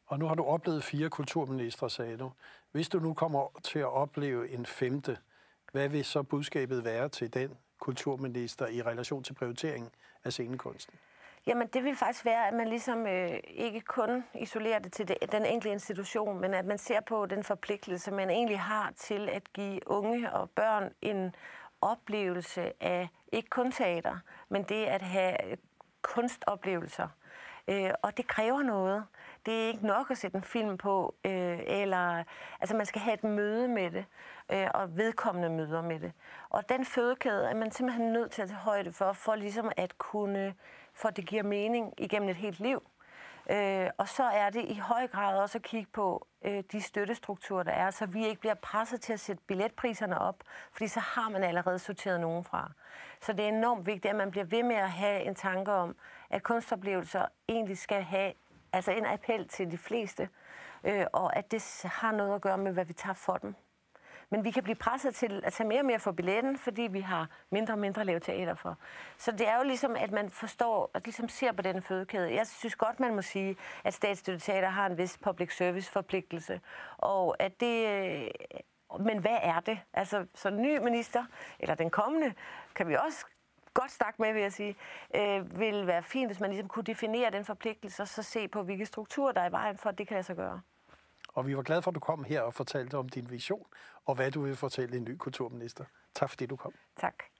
Og 0.06 0.18
nu 0.18 0.26
har 0.26 0.34
du 0.34 0.44
oplevet 0.44 0.84
fire 0.84 1.10
kulturministre, 1.10 1.90
sagde 1.90 2.16
du. 2.16 2.30
Hvis 2.72 2.88
du 2.88 2.98
nu 2.98 3.14
kommer 3.14 3.60
til 3.62 3.78
at 3.78 3.92
opleve 3.92 4.50
en 4.50 4.66
femte, 4.66 5.18
hvad 5.72 5.88
vil 5.88 6.04
så 6.04 6.22
budskabet 6.22 6.84
være 6.84 7.08
til 7.08 7.34
den 7.34 7.56
kulturminister 7.78 8.66
i 8.66 8.82
relation 8.82 9.22
til 9.22 9.34
prioriteringen 9.34 9.90
af 10.24 10.32
scenekunsten? 10.32 10.98
Jamen, 11.46 11.66
det 11.66 11.84
vil 11.84 11.96
faktisk 11.96 12.24
være, 12.24 12.48
at 12.48 12.54
man 12.54 12.68
ligesom 12.68 13.06
øh, 13.06 13.30
ikke 13.46 13.80
kun 13.80 14.24
isolerer 14.34 14.78
det 14.78 14.92
til 14.92 15.08
det, 15.08 15.32
den 15.32 15.46
enkelte 15.46 15.72
institution, 15.72 16.40
men 16.40 16.54
at 16.54 16.64
man 16.64 16.78
ser 16.78 17.00
på 17.00 17.26
den 17.26 17.44
forpligtelse, 17.44 18.10
man 18.10 18.30
egentlig 18.30 18.60
har 18.60 18.92
til 18.96 19.28
at 19.28 19.52
give 19.52 19.80
unge 19.86 20.32
og 20.32 20.50
børn 20.50 20.92
en 21.02 21.34
oplevelse 21.80 22.72
af 22.82 23.08
ikke 23.32 23.50
kun 23.50 23.72
teater, 23.72 24.18
men 24.48 24.62
det 24.62 24.84
at 24.84 25.02
have 25.02 25.50
øh, 25.50 25.56
kunstoplevelser. 26.02 27.08
Øh, 27.68 27.90
og 28.02 28.16
det 28.16 28.26
kræver 28.26 28.62
noget. 28.62 29.04
Det 29.46 29.62
er 29.62 29.68
ikke 29.68 29.86
nok 29.86 30.10
at 30.10 30.18
sætte 30.18 30.36
en 30.36 30.42
film 30.42 30.76
på, 30.78 31.14
øh, 31.24 31.58
eller 31.66 32.24
altså 32.60 32.76
man 32.76 32.86
skal 32.86 33.00
have 33.00 33.14
et 33.14 33.24
møde 33.24 33.68
med 33.68 33.90
det, 33.90 34.04
øh, 34.52 34.66
og 34.74 34.96
vedkommende 34.96 35.50
møder 35.50 35.82
med 35.82 36.00
det. 36.00 36.12
Og 36.50 36.68
den 36.68 36.84
fødekæde 36.84 37.48
er 37.48 37.54
man 37.54 37.70
simpelthen 37.70 38.12
nødt 38.12 38.30
til 38.30 38.42
at 38.42 38.48
tage 38.48 38.58
højde 38.58 38.92
for, 38.92 39.12
for 39.12 39.34
ligesom 39.34 39.72
at 39.76 39.98
kunne, 39.98 40.54
for 40.94 41.08
at 41.08 41.16
det 41.16 41.26
giver 41.26 41.42
mening 41.42 41.94
igennem 41.98 42.28
et 42.28 42.36
helt 42.36 42.60
liv. 42.60 42.82
Øh, 43.50 43.90
og 43.98 44.08
så 44.08 44.24
er 44.24 44.50
det 44.50 44.64
i 44.64 44.74
høj 44.74 45.06
grad 45.06 45.38
også 45.38 45.58
at 45.58 45.62
kigge 45.62 45.90
på 45.92 46.26
øh, 46.44 46.64
de 46.72 46.80
støttestrukturer, 46.80 47.62
der 47.62 47.72
er, 47.72 47.90
så 47.90 48.06
vi 48.06 48.26
ikke 48.26 48.40
bliver 48.40 48.54
presset 48.54 49.00
til 49.00 49.12
at 49.12 49.20
sætte 49.20 49.42
billetpriserne 49.46 50.18
op, 50.20 50.36
fordi 50.72 50.88
så 50.88 51.00
har 51.00 51.28
man 51.28 51.44
allerede 51.44 51.78
sorteret 51.78 52.20
nogen 52.20 52.44
fra. 52.44 52.72
Så 53.20 53.32
det 53.32 53.44
er 53.44 53.48
enormt 53.48 53.86
vigtigt, 53.86 54.06
at 54.10 54.16
man 54.16 54.30
bliver 54.30 54.44
ved 54.44 54.62
med 54.62 54.76
at 54.76 54.90
have 54.90 55.22
en 55.22 55.34
tanke 55.34 55.72
om, 55.72 55.96
at 56.30 56.42
kunstoplevelser 56.42 57.26
egentlig 57.48 57.78
skal 57.78 58.02
have 58.02 58.32
altså 58.72 58.92
en 58.92 59.06
appel 59.06 59.48
til 59.48 59.70
de 59.70 59.78
fleste, 59.78 60.28
øh, 60.84 61.06
og 61.12 61.36
at 61.36 61.50
det 61.50 61.82
har 61.84 62.12
noget 62.12 62.34
at 62.34 62.40
gøre 62.40 62.58
med, 62.58 62.72
hvad 62.72 62.84
vi 62.84 62.92
tager 62.92 63.14
for 63.14 63.36
dem. 63.36 63.54
Men 64.30 64.44
vi 64.44 64.50
kan 64.50 64.62
blive 64.62 64.76
presset 64.76 65.14
til 65.14 65.42
at 65.44 65.52
tage 65.52 65.68
mere 65.68 65.80
og 65.80 65.86
mere 65.86 65.98
for 65.98 66.12
billetten, 66.12 66.58
fordi 66.58 66.82
vi 66.82 67.00
har 67.00 67.28
mindre 67.50 67.74
og 67.74 67.78
mindre 67.78 68.00
at 68.00 68.06
lave 68.06 68.20
teater 68.20 68.54
for. 68.54 68.78
Så 69.18 69.32
det 69.32 69.48
er 69.48 69.56
jo 69.56 69.62
ligesom, 69.64 69.96
at 69.96 70.12
man 70.12 70.30
forstår 70.30 70.90
og 70.94 71.00
ligesom 71.04 71.28
ser 71.28 71.52
på 71.52 71.62
den 71.62 71.82
fødekæde. 71.82 72.34
Jeg 72.34 72.46
synes 72.46 72.76
godt, 72.76 73.00
man 73.00 73.14
må 73.14 73.22
sige, 73.22 73.56
at 73.84 73.94
statsstøtteteater 73.94 74.68
har 74.68 74.86
en 74.86 74.98
vis 74.98 75.18
public 75.18 75.56
service 75.56 75.90
forpligtelse. 75.90 76.60
Og 76.98 77.36
at 77.38 77.60
det... 77.60 77.86
Øh, 77.88 78.30
men 79.00 79.18
hvad 79.18 79.38
er 79.42 79.60
det? 79.60 79.78
Altså, 79.92 80.26
så 80.34 80.50
ny 80.50 80.78
minister, 80.78 81.24
eller 81.58 81.74
den 81.74 81.90
kommende, 81.90 82.34
kan 82.74 82.88
vi 82.88 82.94
også 82.94 83.26
godt 83.74 83.90
snakke 83.90 84.22
med, 84.22 84.32
vil 84.32 84.42
jeg 84.42 84.52
sige, 84.52 84.76
øh, 85.14 85.60
vil 85.60 85.86
være 85.86 86.02
fint, 86.02 86.28
hvis 86.28 86.40
man 86.40 86.50
ligesom 86.50 86.68
kunne 86.68 86.84
definere 86.84 87.30
den 87.30 87.44
forpligtelse, 87.44 88.02
og 88.02 88.08
så 88.08 88.22
se 88.22 88.48
på, 88.48 88.62
hvilke 88.62 88.86
strukturer, 88.86 89.32
der 89.32 89.40
er 89.40 89.48
i 89.48 89.52
vejen 89.52 89.78
for, 89.78 89.88
at 89.88 89.98
det 89.98 90.08
kan 90.08 90.14
lade 90.14 90.26
sig 90.26 90.36
gøre. 90.36 90.60
Og 91.34 91.46
vi 91.46 91.56
var 91.56 91.62
glade 91.62 91.82
for, 91.82 91.90
at 91.90 91.94
du 91.94 92.00
kom 92.00 92.24
her 92.24 92.40
og 92.40 92.54
fortalte 92.54 92.98
om 92.98 93.08
din 93.08 93.30
vision, 93.30 93.66
og 94.04 94.14
hvad 94.14 94.30
du 94.30 94.42
vil 94.42 94.56
fortælle 94.56 94.96
en 94.96 95.04
ny 95.04 95.16
kulturminister. 95.16 95.84
Tak 96.14 96.30
fordi 96.30 96.46
du 96.46 96.56
kom. 96.56 96.72
Tak. 96.96 97.33